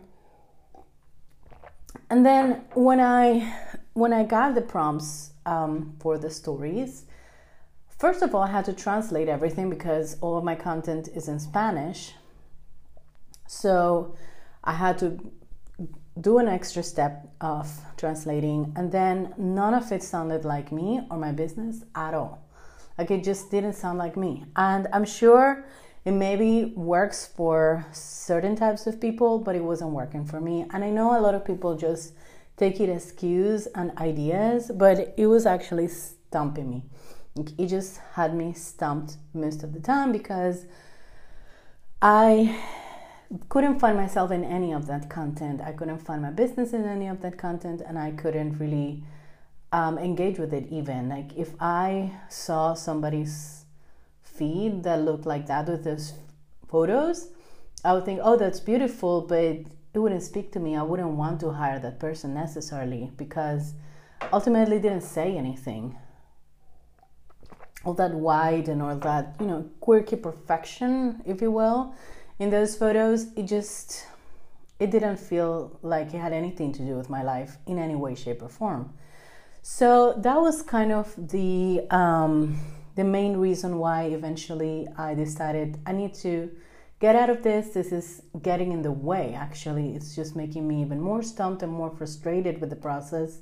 And 2.09 2.25
then 2.25 2.63
when 2.73 2.99
I 2.99 3.53
when 3.93 4.13
I 4.13 4.23
got 4.23 4.55
the 4.55 4.61
prompts 4.61 5.31
um, 5.45 5.95
for 5.99 6.17
the 6.17 6.29
stories, 6.29 7.05
first 7.97 8.21
of 8.21 8.33
all, 8.35 8.43
I 8.43 8.51
had 8.51 8.65
to 8.65 8.73
translate 8.73 9.27
everything 9.29 9.69
because 9.69 10.17
all 10.21 10.37
of 10.37 10.43
my 10.43 10.55
content 10.55 11.09
is 11.15 11.27
in 11.27 11.39
Spanish. 11.39 12.13
So 13.47 14.15
I 14.63 14.73
had 14.73 14.97
to 14.99 15.19
do 16.19 16.39
an 16.39 16.47
extra 16.47 16.83
step 16.83 17.29
of 17.39 17.69
translating, 17.97 18.73
and 18.75 18.91
then 18.91 19.33
none 19.37 19.73
of 19.73 19.91
it 19.91 20.03
sounded 20.03 20.43
like 20.43 20.71
me 20.71 21.01
or 21.09 21.17
my 21.17 21.31
business 21.31 21.83
at 21.95 22.13
all. 22.13 22.45
Like 22.97 23.11
it 23.11 23.23
just 23.23 23.49
didn't 23.49 23.73
sound 23.73 23.97
like 23.97 24.17
me. 24.17 24.45
And 24.55 24.87
I'm 24.91 25.05
sure 25.05 25.65
it 26.03 26.11
maybe 26.11 26.73
works 26.75 27.27
for 27.27 27.85
certain 27.91 28.55
types 28.55 28.87
of 28.87 28.99
people, 28.99 29.39
but 29.39 29.55
it 29.55 29.63
wasn't 29.63 29.91
working 29.91 30.25
for 30.25 30.41
me. 30.41 30.65
And 30.73 30.83
I 30.83 30.89
know 30.89 31.17
a 31.17 31.21
lot 31.21 31.35
of 31.35 31.45
people 31.45 31.75
just 31.75 32.13
take 32.57 32.79
it 32.79 32.89
as 32.89 33.11
cues 33.11 33.67
and 33.75 33.97
ideas, 33.97 34.71
but 34.73 35.13
it 35.17 35.27
was 35.27 35.45
actually 35.45 35.87
stumping 35.87 36.69
me. 36.69 36.83
It 37.57 37.67
just 37.67 37.99
had 38.13 38.35
me 38.35 38.53
stumped 38.53 39.17
most 39.33 39.63
of 39.63 39.73
the 39.73 39.79
time 39.79 40.11
because 40.11 40.65
I 42.01 42.59
couldn't 43.49 43.79
find 43.79 43.97
myself 43.97 44.31
in 44.31 44.43
any 44.43 44.73
of 44.73 44.87
that 44.87 45.09
content. 45.09 45.61
I 45.61 45.71
couldn't 45.71 45.99
find 45.99 46.21
my 46.21 46.31
business 46.31 46.73
in 46.73 46.85
any 46.85 47.07
of 47.07 47.21
that 47.21 47.37
content, 47.37 47.81
and 47.85 47.97
I 47.97 48.11
couldn't 48.11 48.59
really 48.59 49.03
um, 49.71 49.97
engage 49.97 50.37
with 50.37 50.53
it 50.53 50.67
even. 50.69 51.09
Like 51.09 51.37
if 51.37 51.53
I 51.59 52.11
saw 52.29 52.73
somebody's 52.73 53.65
feed 54.21 54.83
that 54.83 55.01
looked 55.01 55.25
like 55.25 55.47
that 55.47 55.67
with 55.67 55.83
those 55.83 56.13
photos, 56.67 57.29
I 57.83 57.93
would 57.93 58.05
think, 58.05 58.19
oh, 58.23 58.37
that's 58.37 58.59
beautiful, 58.59 59.21
but 59.21 59.37
it 59.93 59.99
wouldn't 59.99 60.23
speak 60.23 60.51
to 60.53 60.59
me. 60.59 60.75
I 60.75 60.83
wouldn't 60.83 61.09
want 61.09 61.39
to 61.41 61.51
hire 61.51 61.79
that 61.79 61.99
person 61.99 62.33
necessarily 62.33 63.11
because 63.17 63.73
ultimately 64.31 64.79
didn't 64.79 65.01
say 65.01 65.35
anything. 65.37 65.97
All 67.83 67.93
that 67.95 68.13
wide 68.13 68.67
and 68.67 68.81
all 68.81 68.95
that, 68.95 69.35
you 69.39 69.47
know, 69.47 69.69
quirky 69.79 70.15
perfection, 70.15 71.21
if 71.25 71.41
you 71.41 71.49
will, 71.51 71.95
in 72.41 72.49
those 72.49 72.75
photos, 72.75 73.27
it 73.35 73.43
just 73.43 74.07
it 74.79 74.89
didn't 74.89 75.17
feel 75.17 75.77
like 75.83 76.07
it 76.11 76.17
had 76.17 76.33
anything 76.33 76.73
to 76.73 76.81
do 76.81 76.95
with 76.97 77.07
my 77.07 77.21
life 77.21 77.57
in 77.67 77.77
any 77.77 77.93
way, 77.95 78.15
shape, 78.15 78.41
or 78.41 78.49
form. 78.49 78.91
So 79.61 80.13
that 80.17 80.41
was 80.41 80.63
kind 80.63 80.91
of 80.91 81.13
the 81.29 81.85
um, 81.91 82.59
the 82.95 83.03
main 83.03 83.37
reason 83.37 83.77
why 83.77 84.05
eventually 84.05 84.87
I 84.97 85.13
decided 85.13 85.77
I 85.85 85.91
need 85.91 86.15
to 86.25 86.49
get 86.99 87.15
out 87.15 87.29
of 87.29 87.43
this. 87.43 87.69
This 87.75 87.91
is 87.91 88.23
getting 88.41 88.71
in 88.71 88.81
the 88.81 88.91
way, 88.91 89.35
actually. 89.35 89.95
It's 89.95 90.15
just 90.15 90.35
making 90.35 90.67
me 90.67 90.81
even 90.81 90.99
more 90.99 91.21
stumped 91.21 91.61
and 91.61 91.71
more 91.71 91.91
frustrated 91.91 92.59
with 92.59 92.71
the 92.71 92.81
process. 92.87 93.41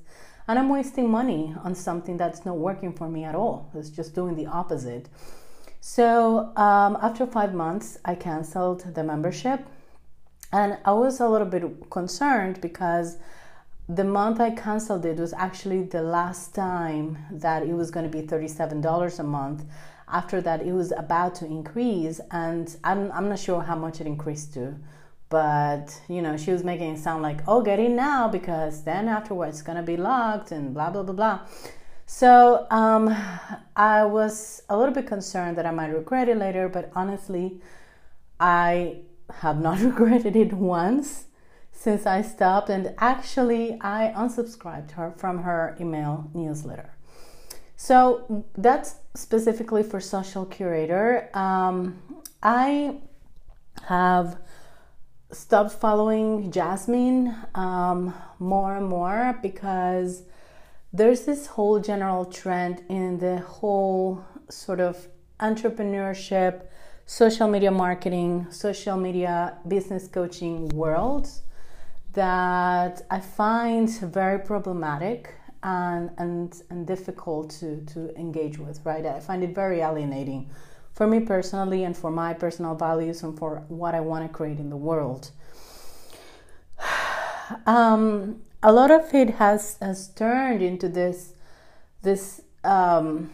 And 0.49 0.59
I'm 0.59 0.67
wasting 0.67 1.09
money 1.09 1.55
on 1.63 1.73
something 1.73 2.17
that's 2.17 2.43
not 2.45 2.57
working 2.57 2.91
for 2.91 3.07
me 3.07 3.23
at 3.23 3.33
all. 3.33 3.71
It's 3.75 3.89
just 3.89 4.13
doing 4.13 4.35
the 4.35 4.47
opposite. 4.47 5.07
So 5.95 6.55
um, 6.55 6.99
after 7.01 7.25
five 7.25 7.55
months, 7.55 7.97
I 8.05 8.13
canceled 8.13 8.93
the 8.93 9.03
membership. 9.03 9.65
And 10.53 10.77
I 10.85 10.91
was 10.91 11.19
a 11.19 11.27
little 11.27 11.47
bit 11.47 11.89
concerned 11.89 12.61
because 12.61 13.17
the 13.87 14.03
month 14.03 14.39
I 14.39 14.51
canceled 14.51 15.03
it 15.07 15.17
was 15.17 15.33
actually 15.33 15.81
the 15.81 16.03
last 16.03 16.53
time 16.53 17.17
that 17.31 17.63
it 17.63 17.73
was 17.73 17.89
going 17.89 18.07
to 18.07 18.15
be 18.15 18.21
$37 18.21 19.17
a 19.17 19.23
month 19.23 19.65
after 20.07 20.39
that 20.41 20.61
it 20.61 20.73
was 20.73 20.91
about 20.91 21.33
to 21.35 21.47
increase 21.47 22.21
and 22.29 22.77
I'm, 22.83 23.11
I'm 23.11 23.27
not 23.27 23.39
sure 23.39 23.61
how 23.61 23.75
much 23.75 23.99
it 23.99 24.05
increased 24.05 24.53
to 24.55 24.75
but 25.29 26.01
you 26.07 26.21
know 26.21 26.35
she 26.37 26.51
was 26.51 26.63
making 26.63 26.95
it 26.95 26.99
sound 26.99 27.21
like 27.21 27.41
oh 27.47 27.61
get 27.61 27.79
in 27.79 27.95
now 27.95 28.27
because 28.27 28.83
then 28.83 29.07
afterwards 29.07 29.57
it's 29.57 29.61
gonna 29.61 29.83
be 29.83 29.97
locked 29.97 30.51
and 30.51 30.73
blah 30.73 30.89
blah 30.89 31.03
blah 31.03 31.13
blah 31.13 31.39
so 32.11 32.65
um, 32.71 33.15
i 33.75 34.03
was 34.03 34.63
a 34.67 34.75
little 34.75 34.93
bit 34.93 35.05
concerned 35.05 35.55
that 35.55 35.65
i 35.65 35.71
might 35.71 35.89
regret 35.89 36.27
it 36.27 36.37
later 36.37 36.67
but 36.67 36.91
honestly 36.95 37.61
i 38.39 38.97
have 39.41 39.61
not 39.61 39.79
regretted 39.91 40.35
it 40.35 40.51
once 40.51 41.25
since 41.71 42.07
i 42.07 42.19
stopped 42.21 42.69
and 42.69 42.95
actually 42.97 43.77
i 43.81 44.11
unsubscribed 44.17 44.91
her 44.91 45.11
from 45.11 45.43
her 45.43 45.77
email 45.79 46.29
newsletter. 46.33 46.95
So 47.77 48.45
that's 48.57 48.95
specifically 49.15 49.83
for 49.83 49.99
social 50.01 50.45
curator. 50.45 51.29
Um, 51.33 52.01
i 52.41 52.97
have 53.87 54.37
stopped 55.31 55.71
following 55.71 56.51
Jasmine 56.51 57.35
um, 57.55 58.13
more 58.39 58.75
and 58.75 58.87
more 58.87 59.39
because 59.41 60.23
there's 60.91 61.21
this 61.21 61.47
whole 61.47 61.79
general 61.79 62.25
trend 62.25 62.83
in 62.89 63.19
the 63.19 63.39
whole 63.39 64.23
sort 64.49 64.79
of 64.79 65.07
entrepreneurship, 65.39 66.63
social 67.05 67.47
media 67.47 67.71
marketing, 67.71 68.47
social 68.49 68.97
media 68.97 69.57
business 69.67 70.07
coaching 70.07 70.67
world 70.69 71.29
that 72.13 73.05
I 73.11 73.19
find 73.19 73.89
very 73.89 74.39
problematic 74.39 75.33
and, 75.61 76.09
and, 76.17 76.61
and 76.69 76.87
difficult 76.87 77.51
to, 77.59 77.81
to 77.93 78.15
engage 78.17 78.57
with, 78.57 78.79
right? 78.83 79.05
I 79.05 79.19
find 79.19 79.43
it 79.43 79.53
very 79.53 79.81
alienating 79.81 80.49
for 80.93 81.05
me 81.05 81.19
personally 81.19 81.83
and 81.83 81.95
for 81.95 82.09
my 82.09 82.33
personal 82.33 82.75
values 82.75 83.21
and 83.23 83.37
for 83.37 83.63
what 83.67 83.93
I 83.93 83.99
want 83.99 84.25
to 84.25 84.33
create 84.33 84.59
in 84.59 84.69
the 84.69 84.77
world. 84.77 85.31
Um, 87.65 88.43
a 88.61 88.71
lot 88.71 88.91
of 88.91 89.13
it 89.13 89.31
has 89.35 89.77
has 89.81 90.09
turned 90.09 90.61
into 90.61 90.89
this 90.89 91.33
this 92.01 92.41
um, 92.63 93.29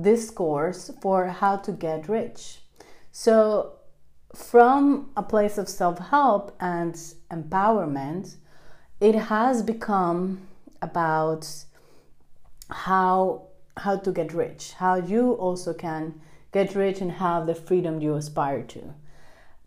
discourse 0.00 0.90
for 1.00 1.26
how 1.28 1.56
to 1.56 1.72
get 1.72 2.08
rich. 2.08 2.60
So, 3.12 3.72
from 4.34 5.10
a 5.16 5.22
place 5.22 5.58
of 5.58 5.68
self 5.68 5.98
help 5.98 6.56
and 6.60 6.94
empowerment, 7.30 8.36
it 9.00 9.14
has 9.14 9.62
become 9.62 10.48
about 10.80 11.46
how 12.70 13.48
how 13.76 13.96
to 13.98 14.12
get 14.12 14.32
rich, 14.32 14.72
how 14.74 14.94
you 14.94 15.32
also 15.32 15.74
can 15.74 16.20
get 16.52 16.74
rich 16.74 17.00
and 17.00 17.12
have 17.12 17.46
the 17.46 17.54
freedom 17.54 18.00
you 18.00 18.14
aspire 18.14 18.62
to. 18.62 18.94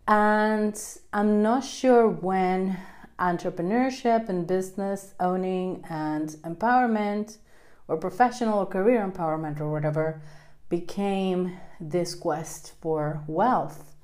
And 0.06 0.80
I'm 1.12 1.42
not 1.42 1.62
sure 1.64 2.08
when 2.08 2.78
entrepreneurship 3.18 4.28
and 4.28 4.46
business 4.46 5.14
owning 5.20 5.84
and 5.88 6.30
empowerment 6.44 7.38
or 7.88 7.96
professional 7.96 8.60
or 8.60 8.66
career 8.66 9.00
empowerment 9.06 9.60
or 9.60 9.70
whatever 9.70 10.20
became 10.68 11.58
this 11.80 12.14
quest 12.14 12.74
for 12.80 13.22
wealth. 13.26 13.94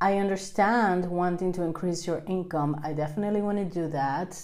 I 0.00 0.18
understand 0.18 1.10
wanting 1.10 1.52
to 1.52 1.62
increase 1.62 2.06
your 2.06 2.22
income. 2.26 2.80
I 2.82 2.92
definitely 2.92 3.42
want 3.42 3.58
to 3.58 3.64
do 3.64 3.88
that. 3.88 4.40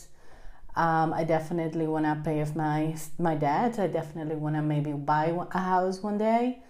Um, 0.77 1.13
I 1.13 1.25
definitely 1.25 1.89
want 1.89 2.05
to 2.05 2.21
pay 2.25 2.41
off 2.43 2.55
my 2.55 2.97
my 3.19 3.35
debt. 3.35 3.79
I 3.79 3.89
definitely 3.89 4.37
want 4.37 4.55
to 4.55 4.63
maybe 4.63 4.93
buy 4.93 5.37
a 5.53 5.59
house 5.59 6.03
one 6.03 6.19
day 6.19 6.63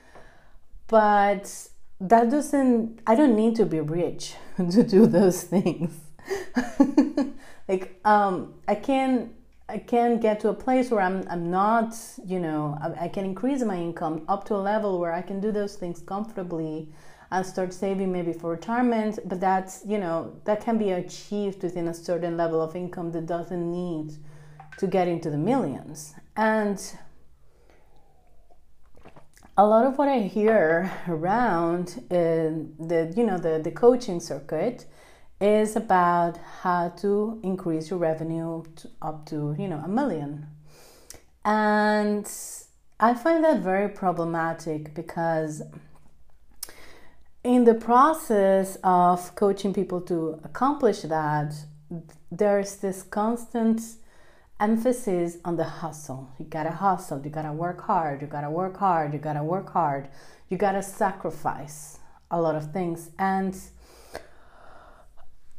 but 0.89 1.69
that 2.01 2.31
doesn't 2.31 3.01
i 3.07 3.15
don't 3.15 3.37
need 3.37 3.55
to 3.55 3.65
be 3.65 3.79
rich 3.79 4.35
to 4.57 4.83
do 4.83 5.07
those 5.07 5.43
things 5.45 5.93
like 7.69 7.99
um 8.05 8.55
i 8.67 8.75
can 8.75 9.31
i 9.69 9.79
can 9.79 10.19
get 10.19 10.41
to 10.41 10.49
a 10.49 10.55
place 10.55 10.91
where 10.91 11.01
i'm 11.01 11.27
i'm 11.29 11.51
not 11.51 11.95
you 12.25 12.39
know 12.39 12.79
I, 12.81 13.05
I, 13.05 13.09
can 13.09 13.25
increase 13.25 13.63
my 13.63 13.77
income 13.77 14.25
up 14.29 14.45
to 14.47 14.55
a 14.55 14.63
level 14.73 14.99
where 14.99 15.13
i 15.13 15.23
can 15.23 15.41
do 15.41 15.53
those 15.53 15.77
things 15.77 16.01
comfortably 16.01 16.89
and 17.31 17.45
start 17.45 17.73
saving 17.75 18.11
maybe 18.13 18.33
for 18.33 18.51
retirement 18.51 19.19
but 19.25 19.41
that's 19.41 19.83
you 19.87 19.99
know 19.99 20.35
that 20.45 20.63
can 20.63 20.79
be 20.79 20.91
achieved 20.93 21.63
within 21.63 21.89
a 21.89 21.95
certain 21.95 22.37
level 22.37 22.61
of 22.61 22.75
income 22.75 23.13
that 23.13 23.27
doesn't 23.27 23.71
need 23.71 24.17
to 24.79 24.87
get 24.87 25.09
into 25.09 25.29
the 25.29 25.37
millions. 25.37 26.15
And 26.37 26.81
a 29.57 29.67
lot 29.67 29.85
of 29.87 29.99
what 29.99 30.09
I 30.09 30.21
hear 30.21 30.91
around 31.09 32.05
in 32.11 32.75
the 32.79 33.13
you 33.17 33.27
know 33.27 33.39
the, 33.39 33.61
the 33.63 33.73
coaching 33.73 34.21
circuit 34.21 34.87
is 35.41 35.77
about 35.77 36.39
how 36.63 36.89
to 36.89 37.41
increase 37.43 37.91
your 37.91 37.99
revenue 37.99 38.65
to 38.77 38.91
up 39.01 39.27
to 39.27 39.55
you 39.59 39.69
know 39.69 39.81
a 39.85 39.89
million. 39.89 40.47
And 41.45 42.29
I 43.01 43.15
find 43.15 43.45
that 43.45 43.61
very 43.61 43.89
problematic 43.89 44.95
because 44.95 45.63
in 47.45 47.65
the 47.65 47.75
process 47.75 48.77
of 48.83 49.35
coaching 49.37 49.73
people 49.73 50.01
to 50.03 50.41
accomplish 50.45 51.03
that, 51.03 51.55
there's 52.31 52.77
this 52.77 53.03
constant 53.03 53.81
emphasis 54.61 55.39
on 55.45 55.57
the 55.57 55.65
hustle. 55.65 56.29
You 56.39 56.47
gotta 56.47 56.73
hustle, 56.73 57.23
you 57.25 57.31
gotta 57.31 57.53
work 57.53 57.81
hard, 57.83 58.21
you 58.21 58.27
gotta 58.27 58.51
work 58.51 58.77
hard, 58.77 59.13
you 59.13 59.19
gotta 59.19 59.45
work 59.45 59.71
hard, 59.71 60.09
you 60.49 60.59
gotta 60.59 60.83
sacrifice 60.83 62.01
a 62.31 62.41
lot 62.41 62.57
of 62.57 62.73
things. 62.73 63.11
And 63.19 63.57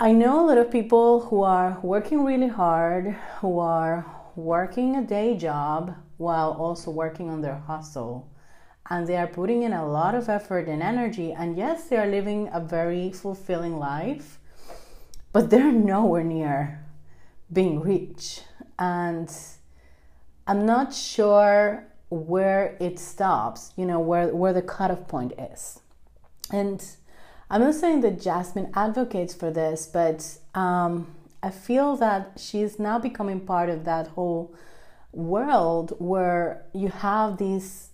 I 0.02 0.14
know 0.14 0.40
a 0.40 0.48
lot 0.48 0.58
of 0.58 0.72
people 0.72 1.20
who 1.20 1.44
are 1.44 1.78
working 1.84 2.24
really 2.24 2.48
hard, 2.48 3.18
who 3.42 3.60
are 3.60 4.06
working 4.38 4.96
a 4.96 5.04
day 5.04 5.36
job 5.36 5.94
while 6.16 6.52
also 6.52 6.90
working 6.90 7.30
on 7.30 7.42
their 7.42 7.58
hustle. 7.58 8.32
And 8.90 9.06
they 9.06 9.18
are 9.18 9.28
putting 9.28 9.64
in 9.64 9.74
a 9.74 9.86
lot 9.86 10.16
of 10.16 10.30
effort 10.30 10.70
and 10.70 10.82
energy. 10.82 11.34
And 11.34 11.58
yes, 11.58 11.90
they 11.90 11.98
are 11.98 12.08
living 12.08 12.50
a 12.54 12.62
very 12.62 13.12
fulfilling 13.12 13.78
life, 13.78 14.40
but 15.34 15.50
they're 15.50 15.70
nowhere 15.70 16.24
near 16.24 16.86
being 17.52 17.82
rich 17.82 18.40
and 18.78 19.30
I'm 20.48 20.66
not 20.66 20.94
sure 20.94 21.86
where 22.10 22.78
it 22.80 23.00
stops, 23.00 23.74
you 23.76 23.86
know, 23.86 24.00
where, 24.00 24.34
where 24.34 24.54
the 24.54 24.62
cutoff 24.62 25.10
point 25.10 25.34
is. 25.38 25.82
And 26.54 26.82
I'm 27.52 27.62
not 27.62 27.74
saying 27.74 28.02
that 28.02 28.22
Jasmine 28.22 28.72
advocates 28.76 29.34
for 29.34 29.50
this, 29.50 29.88
but 29.88 30.38
um, 30.54 31.08
I 31.42 31.50
feel 31.50 31.96
that 31.96 32.34
she's 32.38 32.78
now 32.78 33.00
becoming 33.00 33.40
part 33.40 33.70
of 33.70 33.86
that 33.86 34.08
whole 34.10 34.54
world 35.12 35.94
where 35.98 36.66
you 36.74 36.90
have 36.90 37.38
these 37.38 37.90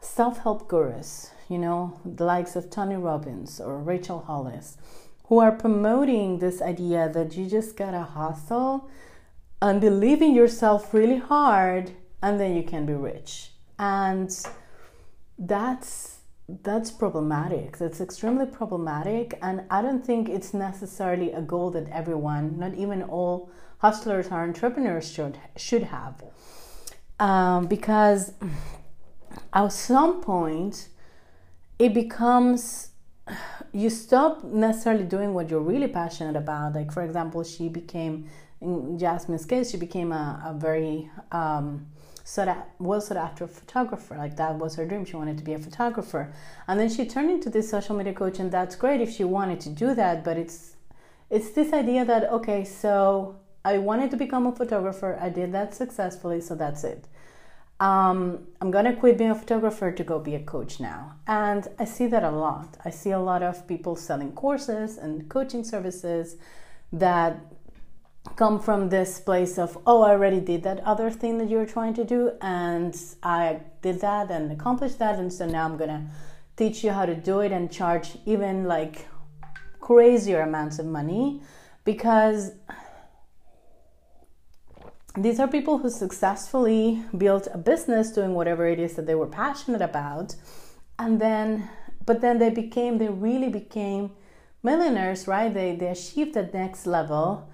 self 0.00 0.38
help 0.38 0.68
gurus, 0.68 1.32
you 1.50 1.58
know, 1.58 2.00
the 2.04 2.24
likes 2.24 2.56
of 2.56 2.70
Tony 2.70 2.96
Robbins 2.96 3.60
or 3.60 3.78
Rachel 3.78 4.20
Hollis, 4.20 4.78
who 5.26 5.38
are 5.38 5.52
promoting 5.52 6.38
this 6.38 6.62
idea 6.62 7.10
that 7.12 7.36
you 7.36 7.46
just 7.46 7.76
gotta 7.76 8.02
hustle 8.02 8.88
and 9.60 9.80
believe 9.80 10.22
in 10.22 10.34
yourself 10.34 10.94
really 10.94 11.18
hard 11.18 11.92
and 12.22 12.40
then 12.40 12.56
you 12.56 12.62
can 12.62 12.86
be 12.86 12.94
rich. 12.94 13.50
And 13.78 14.34
that's 15.38 16.20
that's 16.62 16.90
problematic. 16.90 17.78
That's 17.78 18.00
extremely 18.00 18.46
problematic 18.46 19.38
and 19.42 19.62
i 19.70 19.80
don't 19.80 20.04
think 20.04 20.28
it's 20.28 20.52
necessarily 20.52 21.32
a 21.32 21.40
goal 21.40 21.70
that 21.70 21.88
everyone 21.90 22.58
not 22.58 22.74
even 22.74 23.02
all 23.02 23.50
hustlers 23.78 24.28
or 24.28 24.40
entrepreneurs 24.40 25.10
should 25.10 25.38
should 25.56 25.84
have. 25.84 26.22
Um, 27.18 27.66
because 27.66 28.32
at 29.52 29.68
some 29.68 30.20
point 30.20 30.88
it 31.78 31.92
becomes 31.94 32.90
you 33.72 33.88
stop 33.90 34.44
necessarily 34.44 35.04
doing 35.04 35.32
what 35.34 35.48
you're 35.50 35.68
really 35.72 35.88
passionate 35.88 36.36
about. 36.36 36.74
Like 36.74 36.92
for 36.92 37.02
example 37.02 37.42
she 37.44 37.68
became 37.68 38.28
in 38.60 38.98
Jasmine's 38.98 39.44
case, 39.44 39.72
she 39.72 39.76
became 39.76 40.12
a, 40.12 40.40
a 40.46 40.54
very 40.54 41.10
um, 41.32 41.86
sought 42.24 42.48
out, 42.48 42.68
well 42.78 43.00
sought 43.00 43.16
after 43.16 43.46
photographer. 43.46 44.16
Like 44.16 44.36
that 44.36 44.56
was 44.56 44.76
her 44.76 44.86
dream. 44.86 45.04
She 45.04 45.16
wanted 45.16 45.38
to 45.38 45.44
be 45.44 45.54
a 45.54 45.58
photographer, 45.58 46.32
and 46.68 46.78
then 46.78 46.88
she 46.88 47.06
turned 47.06 47.30
into 47.30 47.50
this 47.50 47.70
social 47.70 47.96
media 47.96 48.12
coach, 48.12 48.38
and 48.38 48.50
that's 48.50 48.76
great 48.76 49.00
if 49.00 49.10
she 49.10 49.24
wanted 49.24 49.60
to 49.60 49.70
do 49.70 49.94
that. 49.94 50.24
But 50.24 50.36
it's 50.36 50.76
it's 51.30 51.50
this 51.50 51.72
idea 51.72 52.04
that 52.04 52.30
okay, 52.30 52.64
so 52.64 53.36
I 53.64 53.78
wanted 53.78 54.10
to 54.12 54.16
become 54.16 54.46
a 54.46 54.52
photographer. 54.52 55.18
I 55.20 55.28
did 55.28 55.52
that 55.52 55.74
successfully, 55.74 56.40
so 56.40 56.54
that's 56.54 56.84
it. 56.84 57.06
Um, 57.80 58.46
I'm 58.60 58.70
gonna 58.70 58.94
quit 58.94 59.18
being 59.18 59.30
a 59.30 59.34
photographer 59.34 59.90
to 59.90 60.04
go 60.04 60.20
be 60.20 60.36
a 60.36 60.40
coach 60.40 60.78
now. 60.78 61.16
And 61.26 61.66
I 61.78 61.84
see 61.84 62.06
that 62.06 62.22
a 62.22 62.30
lot. 62.30 62.76
I 62.84 62.90
see 62.90 63.10
a 63.10 63.18
lot 63.18 63.42
of 63.42 63.66
people 63.66 63.96
selling 63.96 64.32
courses 64.32 64.98
and 64.98 65.28
coaching 65.28 65.64
services 65.64 66.36
that 66.92 67.40
come 68.36 68.60
from 68.60 68.88
this 68.88 69.18
place 69.20 69.58
of 69.58 69.76
oh 69.86 70.02
i 70.02 70.10
already 70.10 70.40
did 70.40 70.62
that 70.62 70.80
other 70.80 71.10
thing 71.10 71.38
that 71.38 71.48
you're 71.48 71.66
trying 71.66 71.92
to 71.92 72.04
do 72.04 72.32
and 72.40 72.96
i 73.22 73.60
did 73.82 74.00
that 74.00 74.30
and 74.30 74.50
accomplished 74.52 74.98
that 74.98 75.18
and 75.18 75.32
so 75.32 75.46
now 75.46 75.64
i'm 75.64 75.76
gonna 75.76 76.08
teach 76.56 76.84
you 76.84 76.90
how 76.90 77.04
to 77.04 77.14
do 77.14 77.40
it 77.40 77.52
and 77.52 77.70
charge 77.70 78.16
even 78.24 78.64
like 78.64 79.08
crazier 79.80 80.40
amounts 80.40 80.78
of 80.78 80.86
money 80.86 81.42
because 81.84 82.52
these 85.16 85.38
are 85.38 85.48
people 85.48 85.78
who 85.78 85.90
successfully 85.90 87.04
built 87.18 87.48
a 87.52 87.58
business 87.58 88.12
doing 88.12 88.34
whatever 88.34 88.66
it 88.66 88.78
is 88.78 88.94
that 88.94 89.06
they 89.06 89.14
were 89.14 89.26
passionate 89.26 89.82
about 89.82 90.34
and 90.98 91.20
then 91.20 91.68
but 92.06 92.20
then 92.20 92.38
they 92.38 92.50
became 92.50 92.98
they 92.98 93.08
really 93.08 93.48
became 93.48 94.12
millionaires 94.62 95.26
right? 95.26 95.52
They 95.52 95.76
they 95.76 95.88
achieved 95.88 96.34
the 96.34 96.44
next 96.44 96.86
level 96.86 97.51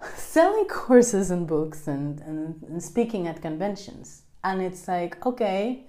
selling 0.16 0.66
courses 0.66 1.30
and 1.30 1.46
books 1.46 1.86
and, 1.86 2.20
and, 2.20 2.62
and 2.62 2.82
speaking 2.82 3.26
at 3.26 3.40
conventions 3.42 4.22
and 4.44 4.62
it's 4.62 4.86
like 4.88 5.24
okay 5.26 5.84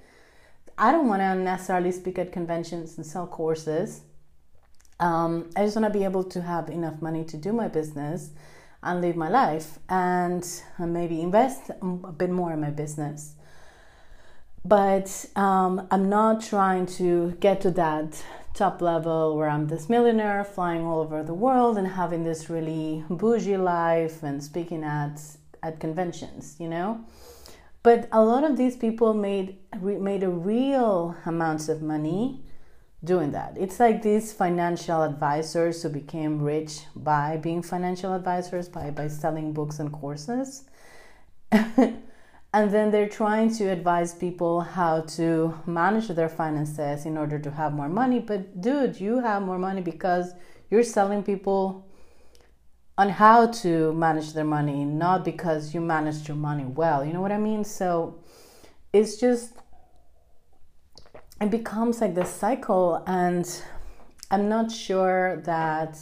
i 0.78 0.92
don't 0.92 1.08
want 1.08 1.22
to 1.22 1.36
necessarily 1.36 1.92
speak 1.92 2.18
at 2.18 2.32
conventions 2.32 2.98
and 2.98 3.06
sell 3.06 3.28
courses 3.28 4.02
um, 5.00 5.50
i 5.56 5.64
just 5.64 5.76
want 5.76 5.92
to 5.92 5.98
be 5.98 6.04
able 6.04 6.24
to 6.24 6.42
have 6.42 6.70
enough 6.70 7.02
money 7.02 7.24
to 7.24 7.38
do 7.38 7.54
my 7.54 7.68
business 7.68 8.32
and 8.82 9.02
live 9.02 9.16
my 9.16 9.30
life 9.30 9.80
and 9.90 10.46
maybe 10.80 11.22
invest 11.22 11.70
a 11.70 12.12
bit 12.12 12.30
more 12.30 12.54
in 12.54 12.62
my 12.62 12.70
business. 12.70 13.36
But 14.64 15.26
um, 15.36 15.88
I'm 15.92 16.10
not 16.10 16.42
trying 16.42 16.86
to 16.98 17.32
get 17.40 17.62
to 17.62 17.72
that 17.72 18.24
top 18.60 18.82
level 18.82 19.38
where 19.38 19.50
I'm 19.50 19.68
this 19.68 19.88
millionaire 19.88 20.44
flying 20.44 20.84
all 20.86 21.00
over 21.00 21.24
the 21.24 21.34
world 21.34 21.78
and 21.78 21.88
having 21.88 22.24
this 22.24 22.50
really 22.50 23.06
bougie 23.10 23.58
life 23.58 24.22
and 24.22 24.44
speaking 24.44 24.84
at 24.84 25.20
at 25.64 25.80
conventions, 25.80 26.56
you 26.60 26.68
know. 26.68 27.04
But 27.82 28.10
a 28.12 28.22
lot 28.22 28.44
of 28.44 28.58
these 28.58 28.76
people 28.76 29.14
made 29.14 29.58
made 29.82 30.24
a 30.24 30.30
real 30.30 31.16
amounts 31.26 31.70
of 31.70 31.82
money 31.82 32.44
doing 33.04 33.32
that. 33.32 33.56
It's 33.58 33.80
like 33.80 34.02
these 34.02 34.34
financial 34.34 35.04
advisors 35.04 35.82
who 35.82 35.90
became 35.90 36.42
rich 36.42 36.82
by 36.96 37.38
being 37.38 37.62
financial 37.62 38.14
advisors, 38.14 38.68
by, 38.68 38.90
by 38.92 39.08
selling 39.08 39.54
books 39.54 39.80
and 39.80 39.92
courses. 39.92 40.66
and 42.54 42.72
then 42.72 42.92
they're 42.92 43.10
trying 43.10 43.54
to 43.56 43.66
advise 43.66 44.14
people 44.14 44.62
how 44.62 45.02
to 45.02 45.54
manage 45.66 46.08
their 46.08 46.30
finances 46.30 47.06
in 47.06 47.18
order 47.18 47.38
to 47.38 47.52
have 47.52 47.74
more 47.74 47.90
money. 47.90 48.20
But, 48.20 48.62
dude, 48.62 49.00
you 49.00 49.20
have 49.20 49.44
more 49.44 49.60
money 49.60 49.82
because 49.82 50.34
you're 50.70 50.84
selling 50.84 51.24
people 51.24 51.88
on 52.98 53.10
how 53.10 53.48
to 53.48 53.94
manage 53.94 54.34
their 54.34 54.44
money, 54.44 54.84
not 54.84 55.24
because 55.24 55.74
you 55.74 55.82
managed 55.82 56.28
your 56.28 56.38
money 56.38 56.66
well. 56.66 57.06
You 57.06 57.14
know 57.14 57.22
what 57.22 57.32
I 57.32 57.38
mean? 57.38 57.64
So 57.64 58.20
it's 58.92 59.18
just 59.18 59.54
it 61.42 61.50
becomes 61.50 62.02
like 62.02 62.16
this 62.16 62.30
cycle 62.30 63.04
and 63.08 63.64
i'm 64.32 64.50
not 64.50 64.72
sure 64.72 65.42
that 65.46 65.98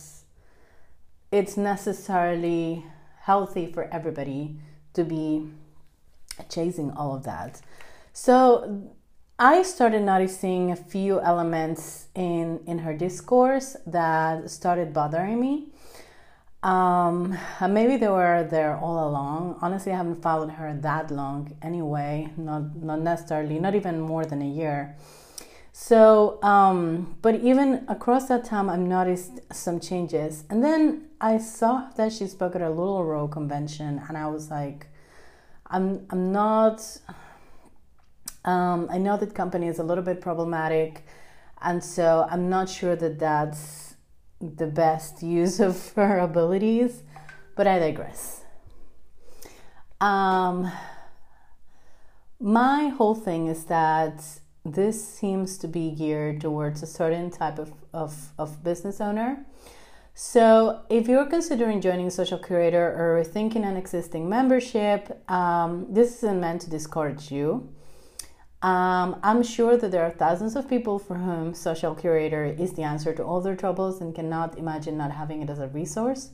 it's 1.32 1.58
necessarily 1.58 2.86
healthy 3.22 3.72
for 3.72 3.84
everybody 3.94 4.58
to 4.94 5.04
be 5.04 5.48
chasing 6.50 6.92
all 6.92 7.16
of 7.16 7.24
that 7.24 7.62
so 8.14 8.90
i 9.40 9.62
started 9.62 10.02
noticing 10.02 10.72
a 10.72 10.76
few 10.76 11.20
elements 11.22 12.08
in 12.16 12.60
in 12.66 12.80
her 12.80 12.94
discourse 12.94 13.76
that 13.86 14.50
started 14.50 14.94
bothering 14.94 15.40
me 15.40 15.68
um, 16.64 17.38
maybe 17.70 17.98
they 17.98 18.08
were 18.08 18.46
there 18.50 18.76
all 18.78 19.08
along. 19.08 19.58
Honestly, 19.62 19.92
I 19.92 19.98
haven't 19.98 20.22
followed 20.22 20.50
her 20.52 20.74
that 20.82 21.12
long 21.12 21.56
anyway, 21.62 22.30
not 22.36 22.76
not 22.76 23.00
necessarily, 23.00 23.60
not 23.60 23.76
even 23.76 24.02
more 24.02 24.26
than 24.26 24.42
a 24.42 24.48
year. 24.48 24.96
So, 25.72 26.42
um, 26.42 27.16
but 27.22 27.36
even 27.36 27.86
across 27.88 28.28
that 28.30 28.44
time, 28.44 28.68
I've 28.68 28.80
noticed 28.80 29.40
some 29.54 29.80
changes. 29.80 30.44
And 30.50 30.64
then 30.64 31.10
I 31.22 31.38
saw 31.38 31.90
that 31.96 32.12
she 32.12 32.26
spoke 32.26 32.56
at 32.56 32.62
a 32.62 32.66
LuLaRoe 32.66 33.32
convention, 33.32 34.02
and 34.10 34.18
I 34.18 34.28
was 34.28 34.50
like, 34.50 34.88
I'm, 35.70 36.06
I'm 36.10 36.32
not, 36.32 36.82
um, 38.46 38.88
I 38.90 38.98
know 38.98 39.18
that 39.18 39.34
company 39.34 39.68
is 39.68 39.80
a 39.80 39.84
little 39.84 40.04
bit 40.04 40.22
problematic, 40.22 41.04
and 41.62 41.84
so 41.84 42.28
I'm 42.30 42.50
not 42.50 42.70
sure 42.70 42.96
that 42.96 43.20
that's 43.20 43.96
the 44.40 44.68
best 44.68 45.24
use 45.42 45.60
of 45.60 45.94
her 45.94 46.20
abilities, 46.20 47.04
but 47.56 47.68
I 47.68 47.80
digress. 47.80 48.44
Um, 50.00 50.72
my 52.40 52.90
whole 52.90 53.16
thing 53.16 53.48
is 53.48 53.66
that 53.66 54.24
this 54.64 55.04
seems 55.08 55.58
to 55.58 55.68
be 55.68 55.92
geared 55.92 56.42
towards 56.42 56.84
a 56.84 56.88
certain 56.88 57.32
type 57.32 57.58
of, 57.58 57.74
of, 57.94 58.32
of 58.38 58.64
business 58.64 59.02
owner. 59.02 59.46
So, 60.20 60.82
if 60.90 61.08
you're 61.08 61.28
considering 61.28 61.80
joining 61.80 62.10
Social 62.10 62.40
Curator 62.40 62.88
or 62.98 63.24
thinking 63.24 63.64
an 63.64 63.78
existing 63.78 64.28
membership, 64.28 65.24
um, 65.30 65.86
this 65.92 66.16
isn't 66.16 66.40
meant 66.40 66.62
to 66.62 66.72
discourage 66.72 67.32
you. 67.32 67.72
Um, 68.64 69.20
I'm 69.22 69.44
sure 69.44 69.78
that 69.78 69.92
there 69.92 70.04
are 70.04 70.10
thousands 70.10 70.56
of 70.56 70.68
people 70.68 70.98
for 70.98 71.18
whom 71.18 71.54
Social 71.54 71.94
Curator 71.94 72.46
is 72.46 72.74
the 72.74 72.82
answer 72.82 73.14
to 73.14 73.24
all 73.24 73.42
their 73.42 73.56
troubles 73.56 74.02
and 74.02 74.16
cannot 74.16 74.58
imagine 74.58 74.98
not 74.98 75.12
having 75.12 75.44
it 75.44 75.52
as 75.52 75.60
a 75.60 75.68
resource. 75.68 76.32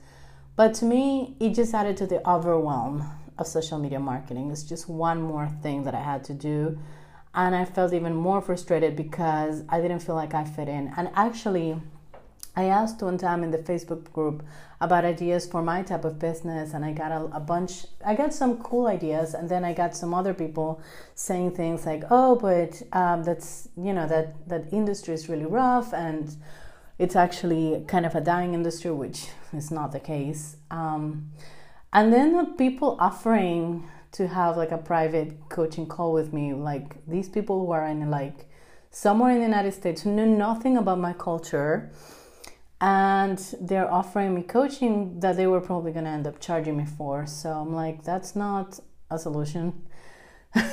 But 0.55 0.73
to 0.75 0.85
me, 0.85 1.35
it 1.41 1.49
just 1.49 1.73
added 1.73 1.97
to 1.97 2.07
the 2.07 2.25
overwhelm 2.25 3.03
of 3.37 3.47
social 3.47 3.79
media 3.79 3.99
marketing. 3.99 4.49
It's 4.49 4.63
just 4.63 4.87
one 4.87 5.21
more 5.21 5.49
thing 5.61 5.83
that 5.83 5.93
I 5.93 6.01
had 6.01 6.23
to 6.23 6.33
do 6.33 6.79
and 7.35 7.53
I 7.53 7.65
felt 7.65 7.93
even 7.93 8.15
more 8.15 8.41
frustrated 8.41 8.95
because 8.95 9.63
I 9.67 9.81
didn't 9.81 9.99
feel 9.99 10.15
like 10.15 10.33
I 10.33 10.45
fit 10.45 10.67
in. 10.67 10.93
And 10.95 11.09
actually, 11.15 11.81
I 12.55 12.65
asked 12.65 13.01
one 13.01 13.17
time 13.17 13.43
in 13.43 13.49
the 13.49 13.57
Facebook 13.57 14.11
group 14.11 14.43
about 14.79 15.05
ideas 15.05 15.47
for 15.47 15.63
my 15.63 15.81
type 15.81 16.05
of 16.05 16.19
business, 16.19 16.73
and 16.73 16.85
I 16.85 16.91
got 16.91 17.11
a, 17.11 17.23
a, 17.35 17.39
bunch. 17.39 17.85
I 18.05 18.15
got 18.15 18.33
some 18.33 18.57
cool 18.61 18.85
ideas, 18.85 19.33
and 19.33 19.49
then 19.49 19.65
I 19.65 19.73
got 19.73 19.95
some 19.95 20.13
other 20.13 20.33
people 20.33 20.81
saying 21.15 21.51
things 21.51 21.85
like, 21.85 22.03
"Oh, 22.11 22.35
but 22.35 22.81
um, 22.91 23.23
that's 23.23 23.69
you 23.75 23.93
know 23.93 24.07
that 24.07 24.47
that 24.47 24.71
industry 24.71 25.15
is 25.15 25.29
really 25.29 25.45
rough, 25.45 25.93
and 25.93 26.35
it's 26.99 27.15
actually 27.15 27.85
kind 27.87 28.05
of 28.05 28.13
a 28.13 28.21
dying 28.21 28.53
industry," 28.53 28.91
which 28.91 29.29
is 29.51 29.71
not 29.71 29.91
the 29.91 29.99
case. 29.99 30.57
Um, 30.69 31.31
and 31.91 32.13
then 32.13 32.37
the 32.37 32.45
people 32.57 32.97
offering 32.99 33.89
to 34.13 34.27
have 34.27 34.57
like 34.57 34.71
a 34.71 34.77
private 34.77 35.49
coaching 35.49 35.87
call 35.87 36.13
with 36.13 36.33
me 36.33 36.53
like 36.53 37.03
these 37.07 37.27
people 37.27 37.65
who 37.65 37.71
are 37.71 37.85
in 37.87 38.09
like 38.11 38.47
somewhere 38.91 39.31
in 39.31 39.37
the 39.37 39.43
united 39.43 39.71
states 39.71 40.03
who 40.03 40.11
know 40.11 40.25
nothing 40.25 40.77
about 40.77 40.99
my 40.99 41.13
culture 41.13 41.91
and 42.83 43.39
they're 43.61 43.89
offering 43.89 44.35
me 44.35 44.43
coaching 44.43 45.17
that 45.21 45.37
they 45.37 45.47
were 45.47 45.61
probably 45.61 45.93
going 45.93 46.03
to 46.03 46.11
end 46.11 46.27
up 46.27 46.37
charging 46.41 46.75
me 46.75 46.85
for. 46.85 47.25
So 47.25 47.49
i'm 47.49 47.73
like 47.73 48.03
that's 48.03 48.35
not 48.35 48.79
a 49.09 49.17
solution. 49.17 49.83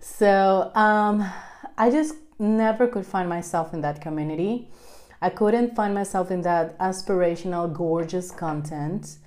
So 0.00 0.70
um, 0.74 1.28
i 1.76 1.90
just 1.90 2.14
never 2.38 2.86
could 2.86 3.04
find 3.04 3.28
myself 3.28 3.74
in 3.74 3.80
that 3.80 4.00
community. 4.00 4.70
I 5.20 5.30
couldn't 5.30 5.74
find 5.74 5.92
myself 5.94 6.30
in 6.30 6.42
that 6.42 6.78
aspirational 6.78 7.72
gorgeous 7.72 8.30
content. 8.30 9.18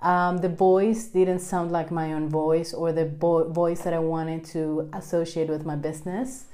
Um, 0.00 0.38
the 0.38 0.48
voice 0.48 1.08
didn't 1.08 1.40
sound 1.40 1.72
like 1.72 1.90
my 1.90 2.12
own 2.12 2.28
voice 2.28 2.72
or 2.72 2.92
the 2.92 3.04
bo- 3.04 3.50
voice 3.50 3.82
that 3.82 3.92
I 3.92 3.98
wanted 3.98 4.44
to 4.54 4.88
associate 4.94 5.48
with 5.48 5.66
my 5.66 5.76
business. 5.76 6.46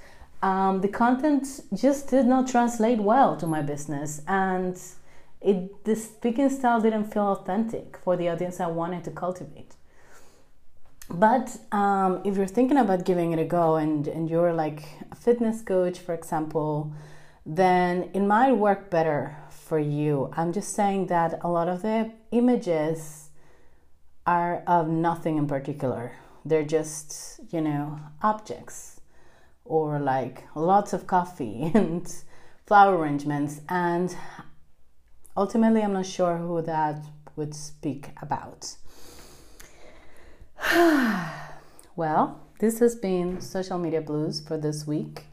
Um, 0.43 0.81
the 0.81 0.89
content 0.89 1.61
just 1.75 2.09
did 2.09 2.27
not 2.27 2.47
translate 2.47 3.01
well 3.01 3.37
to 3.37 3.47
my 3.47 3.63
business, 3.63 4.23
and 4.29 4.81
it 5.41 5.85
the 5.85 5.97
speaking 5.97 6.51
style 6.51 6.81
didn't 6.81 7.13
feel 7.13 7.29
authentic 7.33 7.99
for 8.03 8.17
the 8.17 8.29
audience 8.29 8.61
I 8.61 8.67
wanted 8.67 9.05
to 9.05 9.11
cultivate. 9.11 9.75
But 11.09 11.57
um, 11.73 12.21
if 12.25 12.37
you're 12.37 12.47
thinking 12.47 12.79
about 12.79 13.05
giving 13.05 13.33
it 13.33 13.39
a 13.39 13.45
go 13.45 13.77
and, 13.77 14.09
and 14.09 14.29
you're 14.29 14.53
like 14.53 14.83
a 15.13 15.15
fitness 15.15 15.63
coach, 15.63 15.99
for 16.01 16.15
example, 16.15 16.93
then 17.45 18.11
it 18.13 18.21
might 18.21 18.53
work 18.53 18.91
better 18.91 19.37
for 19.49 19.79
you. 19.79 20.31
I'm 20.37 20.53
just 20.53 20.75
saying 20.75 21.07
that 21.07 21.39
a 21.43 21.49
lot 21.49 21.69
of 21.69 21.83
the 21.83 22.13
images 22.33 23.31
are 24.27 24.65
of 24.67 24.89
nothing 24.89 25.37
in 25.37 25.47
particular. 25.47 26.13
They're 26.45 26.65
just, 26.65 27.41
you 27.53 27.61
know, 27.61 28.01
objects 28.21 28.96
or 29.69 29.99
like 29.99 30.45
lots 30.55 30.93
of 30.93 31.07
coffee 31.07 31.71
and 31.75 32.13
flower 32.67 32.97
arrangements. 32.97 33.61
And 33.69 34.15
ultimately, 35.37 35.83
I'm 35.83 35.93
not 35.93 36.07
sure 36.07 36.37
who 36.39 36.63
that 36.63 37.05
would 37.37 37.55
speak 37.55 38.11
about. 38.21 38.77
well, 41.97 42.41
this 42.59 42.79
has 42.79 42.97
been 42.97 43.41
Social 43.41 43.79
Media 43.79 44.01
Blues 44.01 44.41
for 44.41 44.57
this 44.57 44.87
week. 44.87 45.25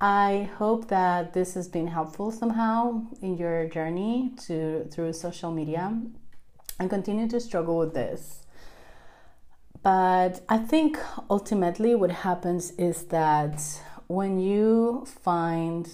I 0.00 0.50
hope 0.58 0.88
that 0.88 1.32
this 1.32 1.54
has 1.54 1.68
been 1.68 1.86
helpful 1.86 2.30
somehow 2.30 3.02
in 3.22 3.36
your 3.36 3.68
journey 3.68 4.32
to 4.46 4.84
through 4.90 5.12
social 5.14 5.50
media 5.50 5.98
and 6.78 6.90
continue 6.90 7.28
to 7.28 7.40
struggle 7.40 7.78
with 7.78 7.94
this. 7.94 8.43
But 9.84 10.40
I 10.48 10.56
think 10.56 10.98
ultimately 11.28 11.94
what 11.94 12.10
happens 12.10 12.70
is 12.72 13.04
that 13.08 13.62
when 14.06 14.40
you 14.40 15.04
find 15.06 15.86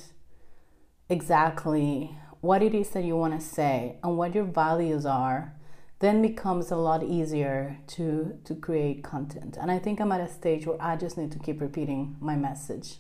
exactly 1.09 2.17
what 2.41 2.63
it 2.63 2.73
is 2.73 2.91
that 2.91 3.03
you 3.03 3.17
want 3.17 3.39
to 3.39 3.45
say 3.45 3.97
and 4.05 4.17
what 4.17 4.33
your 4.37 4.45
values 4.45 5.05
are, 5.05 5.57
then 5.99 6.23
becomes 6.23 6.71
a 6.71 6.77
lot 6.77 7.03
easier 7.03 7.79
to 7.89 8.39
to 8.45 8.55
create 8.55 9.03
content. 9.03 9.59
And 9.61 9.73
I 9.73 9.81
think 9.81 10.01
I'm 10.01 10.13
at 10.13 10.21
a 10.21 10.29
stage 10.29 10.67
where 10.69 10.81
I 10.81 10.95
just 10.95 11.19
need 11.19 11.33
to 11.33 11.41
keep 11.41 11.61
repeating 11.61 12.17
my 12.21 12.37
message 12.37 12.99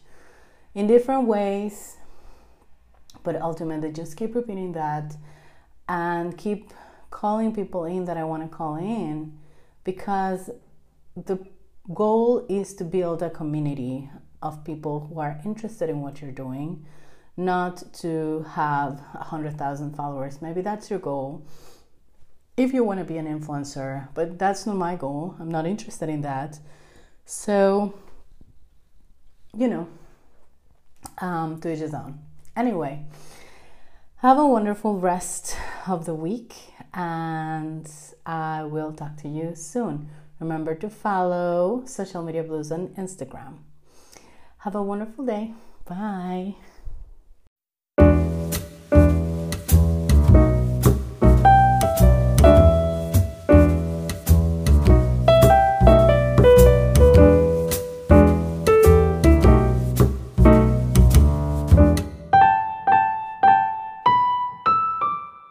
in 0.75 0.89
different 0.89 1.29
ways, 1.29 1.99
but 3.23 3.41
ultimately 3.41 3.93
just 3.93 4.17
keep 4.17 4.35
repeating 4.35 4.73
that 4.73 5.17
and 5.89 6.37
keep 6.37 6.73
calling 7.11 7.55
people 7.55 7.85
in 7.85 8.07
that 8.07 8.17
I 8.17 8.25
want 8.25 8.43
to 8.43 8.49
call 8.49 8.75
in 8.75 9.39
because 9.85 10.51
the 11.17 11.39
goal 11.93 12.47
is 12.49 12.75
to 12.75 12.85
build 12.85 13.23
a 13.23 13.31
community 13.31 14.11
of 14.43 14.65
people 14.65 15.09
who 15.09 15.21
are 15.21 15.41
interested 15.45 15.91
in 15.91 16.01
what 16.01 16.21
you're 16.21 16.31
doing, 16.31 16.85
not 17.37 17.93
to 17.95 18.45
have 18.51 19.01
100,000 19.13 19.95
followers. 19.95 20.41
Maybe 20.41 20.61
that's 20.61 20.91
your 20.91 20.99
goal 20.99 21.47
if 22.57 22.75
you 22.75 22.85
want 22.85 22.99
to 23.01 23.05
be 23.05 23.17
an 23.17 23.27
influencer, 23.27 24.09
but 24.15 24.39
that's 24.39 24.67
not 24.67 24.77
my 24.77 24.95
goal. 24.95 25.35
I'm 25.41 25.51
not 25.51 25.67
interested 25.67 26.09
in 26.09 26.21
that. 26.23 26.59
So, 27.25 27.95
you 29.57 29.69
know, 29.69 29.89
um, 31.19 31.61
to 31.61 31.73
each 31.73 31.79
his 31.79 31.95
own. 31.95 32.19
Anyway, 32.57 33.05
have 34.17 34.39
a 34.39 34.47
wonderful 34.47 34.99
rest 34.99 35.57
of 35.87 36.05
the 36.05 36.15
week, 36.15 36.55
and 36.93 37.91
I 38.27 38.65
will 38.65 38.93
talk 38.93 39.17
to 39.19 39.29
you 39.29 39.55
soon. 39.55 40.11
Remember 40.41 40.75
to 40.75 40.89
follow 40.89 41.83
Social 41.85 42.23
Media 42.23 42.43
Blues 42.43 42.73
on 42.73 42.89
Instagram. 42.97 43.59
Have 44.59 44.75
a 44.75 44.83
wonderful 44.83 45.25
day. 45.27 45.53
Bye. 45.85 46.57